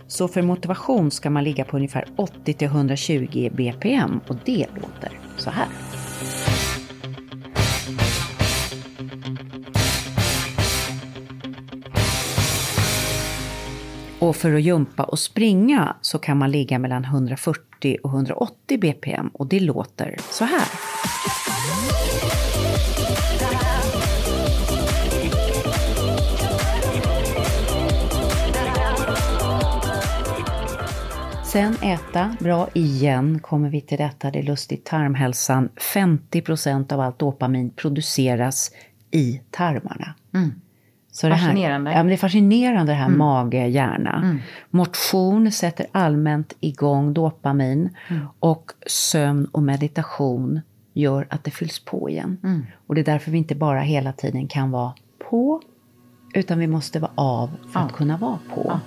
Så 0.07 0.29
för 0.29 0.43
motivation 0.43 1.11
ska 1.11 1.31
man 1.31 1.45
ligga 1.45 1.65
på 1.65 1.77
ungefär 1.77 2.05
80 2.17 2.53
till 2.53 2.69
120 2.69 3.51
bpm 3.53 4.21
och 4.29 4.37
det 4.45 4.67
låter 4.75 5.19
så 5.37 5.51
här. 5.51 5.67
Och 14.19 14.37
för 14.37 14.55
att 14.55 14.63
jumpa 14.63 15.05
och 15.05 15.19
springa 15.19 15.97
så 16.01 16.19
kan 16.19 16.39
man 16.39 16.51
ligga 16.51 16.79
mellan 16.79 17.05
140 17.05 17.99
och 18.03 18.11
180 18.11 18.79
bpm 18.79 19.29
och 19.29 19.47
det 19.47 19.61
låter 19.61 20.17
så 20.31 20.45
här. 20.45 20.67
Sen 31.45 31.77
äta 31.83 32.37
bra 32.41 32.69
igen 32.75 33.39
kommer 33.39 33.71
vi 33.71 33.81
till 33.81 33.99
detta, 33.99 34.31
det 34.31 34.39
är 34.39 34.43
lustigt, 34.43 34.85
tarmhälsan. 34.85 35.69
50% 35.95 36.93
av 36.93 37.01
allt 37.01 37.19
dopamin 37.19 37.71
produceras 37.71 38.71
i 39.11 39.41
tarmarna. 39.51 40.15
Mm. 40.35 40.53
Så 41.17 41.29
det 41.29 41.35
här- 41.35 41.49
Fascinerande. 41.49 41.93
ja, 41.93 42.03
det 42.03 42.13
är 42.13 42.17
fascinerande 42.17 42.93
det 42.93 42.97
här 42.97 43.09
mage-hjärna. 43.09 44.39
Motion 44.71 45.53
sätter 45.53 45.87
allmänt 45.93 46.53
igång 46.61 47.15
dopamin 47.15 47.91
och 48.41 48.73
sömn 48.87 49.47
och 49.53 49.63
meditation 49.63 50.61
gör 50.95 51.27
att 51.31 51.45
det 51.45 51.51
fylls 51.51 51.85
på 51.85 52.11
igen. 52.11 52.67
Och 52.87 52.95
det 52.95 53.01
är 53.01 53.05
därför 53.05 53.31
vi 53.31 53.39
inte 53.39 53.55
bara 53.55 53.81
hela 53.81 54.13
tiden 54.13 54.49
kan 54.49 54.71
vara 54.71 54.93
på 55.31 55.61
utan 56.35 56.59
vi 56.59 56.67
måste 56.67 56.99
vara 57.01 57.13
av 57.15 57.51
för 57.73 57.81
att 57.81 57.93
kunna 57.93 58.17
vara 58.17 58.39
på. 58.55 58.63
Ja, 58.69 58.81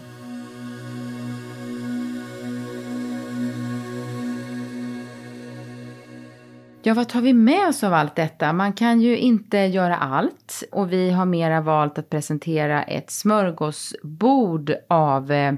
vad 6.93 7.09
tar 7.09 7.21
vi 7.21 7.33
med 7.33 7.67
oss 7.67 7.83
av 7.83 7.93
allt 7.93 8.15
detta? 8.15 8.53
Man 8.53 8.73
kan 8.73 9.01
ju 9.01 9.17
inte 9.17 9.57
göra 9.57 9.95
allt 9.95 10.63
och 10.71 10.91
vi 10.93 11.11
har 11.11 11.25
mera 11.25 11.61
valt 11.61 11.97
att 11.97 12.09
presentera 12.09 12.83
ett 12.83 13.11
smörgåsbord 13.11 14.73
av 14.87 15.31
eh, 15.31 15.53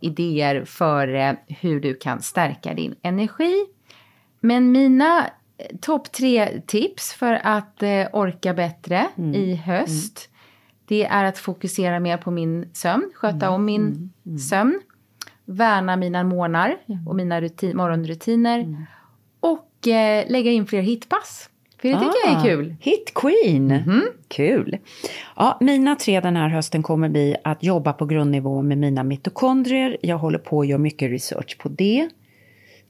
idéer 0.00 0.64
för 0.64 1.14
eh, 1.14 1.32
hur 1.46 1.80
du 1.80 1.94
kan 1.94 2.22
stärka 2.22 2.74
din 2.74 2.94
energi. 3.02 3.66
Men 4.40 4.72
mina 4.72 5.30
eh, 5.58 5.76
topp 5.80 6.12
tre 6.12 6.60
tips 6.66 7.12
för 7.12 7.40
att 7.42 7.82
eh, 7.82 8.06
orka 8.12 8.54
bättre 8.54 9.06
i 9.34 9.54
höst, 9.54 10.28
det 10.84 11.04
är 11.04 11.24
att 11.24 11.38
fokusera 11.38 12.00
mer 12.00 12.16
på 12.16 12.30
min 12.30 12.70
sömn, 12.72 13.10
sköta 13.14 13.50
om 13.50 13.64
min 13.64 14.12
sömn, 14.50 14.80
värna 15.44 15.96
mina 15.96 16.24
månar 16.24 16.76
och 17.06 17.16
mina 17.16 17.40
rutin, 17.40 17.76
morgonrutiner 17.76 18.86
lägga 20.28 20.50
in 20.50 20.66
fler 20.66 20.80
hitpass. 20.82 21.50
För 21.80 21.88
det 21.88 21.94
tycker 21.94 22.14
jag 22.26 22.32
är 22.34 22.38
Ah, 22.40 22.42
kul. 22.42 22.74
Hit 22.80 23.12
Queen! 23.14 24.02
Kul! 24.28 24.78
Ja, 25.36 25.58
mina 25.60 25.96
tre 25.96 26.20
den 26.20 26.36
här 26.36 26.48
hösten 26.48 26.82
kommer 26.82 27.08
bli 27.08 27.36
att 27.44 27.62
jobba 27.62 27.92
på 27.92 28.06
grundnivå 28.06 28.62
med 28.62 28.78
mina 28.78 29.02
mitokondrier. 29.02 29.96
Jag 30.02 30.18
håller 30.18 30.38
på 30.38 30.56
och 30.56 30.66
gör 30.66 30.78
mycket 30.78 31.10
research 31.10 31.58
på 31.58 31.68
det. 31.68 32.08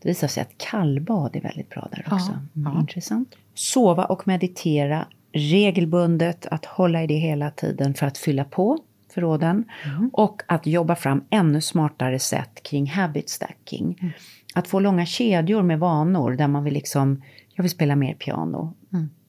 Det 0.02 0.08
visar 0.08 0.28
sig 0.28 0.40
att 0.40 0.58
kallbad 0.58 1.36
är 1.36 1.40
väldigt 1.40 1.68
bra 1.68 1.88
där 1.92 2.06
också. 2.12 2.32
Mm, 2.56 2.78
Intressant. 2.80 3.34
Sova 3.54 4.04
och 4.04 4.26
meditera 4.28 5.06
regelbundet, 5.32 6.46
att 6.46 6.64
hålla 6.64 7.02
i 7.02 7.06
det 7.06 7.14
hela 7.14 7.50
tiden 7.50 7.94
för 7.94 8.06
att 8.06 8.18
fylla 8.18 8.44
på 8.44 8.78
förråden. 9.14 9.64
Och 10.12 10.42
att 10.46 10.66
jobba 10.66 10.96
fram 10.96 11.24
ännu 11.30 11.60
smartare 11.60 12.18
sätt 12.18 12.62
kring 12.62 12.86
habit 12.86 13.28
stacking. 13.30 14.14
Att 14.58 14.68
få 14.68 14.80
långa 14.80 15.06
kedjor 15.06 15.62
med 15.62 15.78
vanor 15.78 16.30
där 16.30 16.48
man 16.48 16.64
vill 16.64 16.74
liksom, 16.74 17.22
jag 17.54 17.62
vill 17.62 17.70
spela 17.70 17.96
mer 17.96 18.14
piano. 18.14 18.74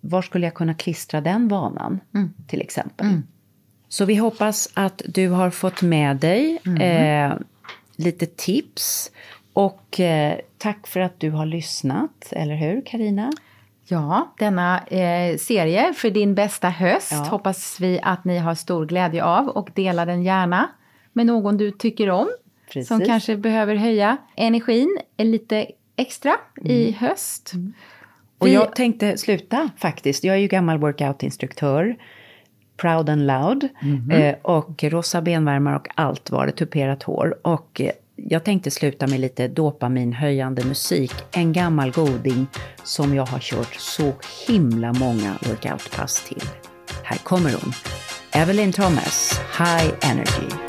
Var 0.02 0.22
skulle 0.22 0.46
jag 0.46 0.54
kunna 0.54 0.74
klistra 0.74 1.22
den 1.22 1.48
vanan 1.48 2.00
till 2.48 2.62
exempel? 2.62 3.08
Så 3.90 4.06
vi 4.06 4.16
hoppas 4.16 4.70
att 4.74 5.02
du 5.08 5.30
har 5.30 5.50
fått 5.50 5.82
med 5.82 6.18
dig 6.18 6.60
eh, 6.80 7.34
lite 7.96 8.26
tips. 8.26 9.12
Och 9.54 10.00
eh, 10.00 10.38
tack 10.58 10.88
för 10.88 11.00
att 11.00 11.20
du 11.20 11.30
har 11.32 11.46
lyssnat, 11.46 12.30
eller 12.32 12.56
hur 12.56 12.82
Karina? 12.86 13.32
Ja, 13.88 14.34
denna 14.40 14.80
eh, 14.88 15.38
serie 15.38 15.94
för 15.94 16.10
din 16.10 16.36
bästa 16.36 16.70
höst 16.70 17.12
Ja. 17.12 17.18
hoppas 17.18 17.80
vi 17.80 18.00
att 18.04 18.26
ni 18.26 18.38
har 18.38 18.56
stor 18.56 18.86
glädje 18.86 19.24
av 19.24 19.48
och 19.48 19.70
dela 19.74 20.06
den 20.06 20.24
gärna 20.24 20.70
med 21.14 21.26
någon 21.26 21.58
du 21.58 21.72
tycker 21.72 22.10
om. 22.10 22.28
Precis. 22.74 22.88
Som 22.88 23.06
kanske 23.06 23.38
behöver 23.38 23.76
höja 23.76 24.18
energin 24.38 25.00
lite 25.18 25.68
extra 25.96 26.36
i 26.66 26.82
Mm. 26.88 26.94
höst. 26.94 27.54
Och 28.38 28.48
Vi- 28.48 28.54
jag 28.54 28.76
tänkte 28.76 29.18
sluta 29.18 29.70
faktiskt. 29.78 30.24
Jag 30.24 30.36
är 30.36 30.40
ju 30.40 30.48
gammal 30.48 30.78
workout-instruktör. 30.78 31.96
Proud 32.78 33.10
and 33.10 33.28
loud. 33.28 33.68
eh, 34.12 34.36
och 34.42 34.84
rosa 34.84 35.22
benvärmare 35.22 35.76
och 35.76 35.88
allt 35.96 36.30
var 36.32 36.46
det, 36.46 36.52
tuperat 36.52 37.04
hår. 37.04 37.38
Och 37.42 37.82
eh, 37.82 37.92
jag 38.16 38.44
tänkte 38.44 38.72
sluta 38.72 39.08
med 39.08 39.20
lite 39.20 39.48
dopaminhöjande 39.48 40.66
musik. 40.66 41.12
En 41.32 41.54
gammal 41.54 41.92
goding 41.92 42.48
som 42.84 43.16
jag 43.16 43.26
har 43.26 43.40
kört 43.40 43.76
så 43.76 44.12
himla 44.48 44.94
många 44.94 45.36
workoutpass 45.48 46.24
till. 46.28 46.44
Här 47.04 47.18
kommer 47.18 47.50
hon. 47.52 47.72
Evelyn 48.34 48.72
Thomas, 48.72 49.42
High 49.58 50.12
Energy. 50.12 50.69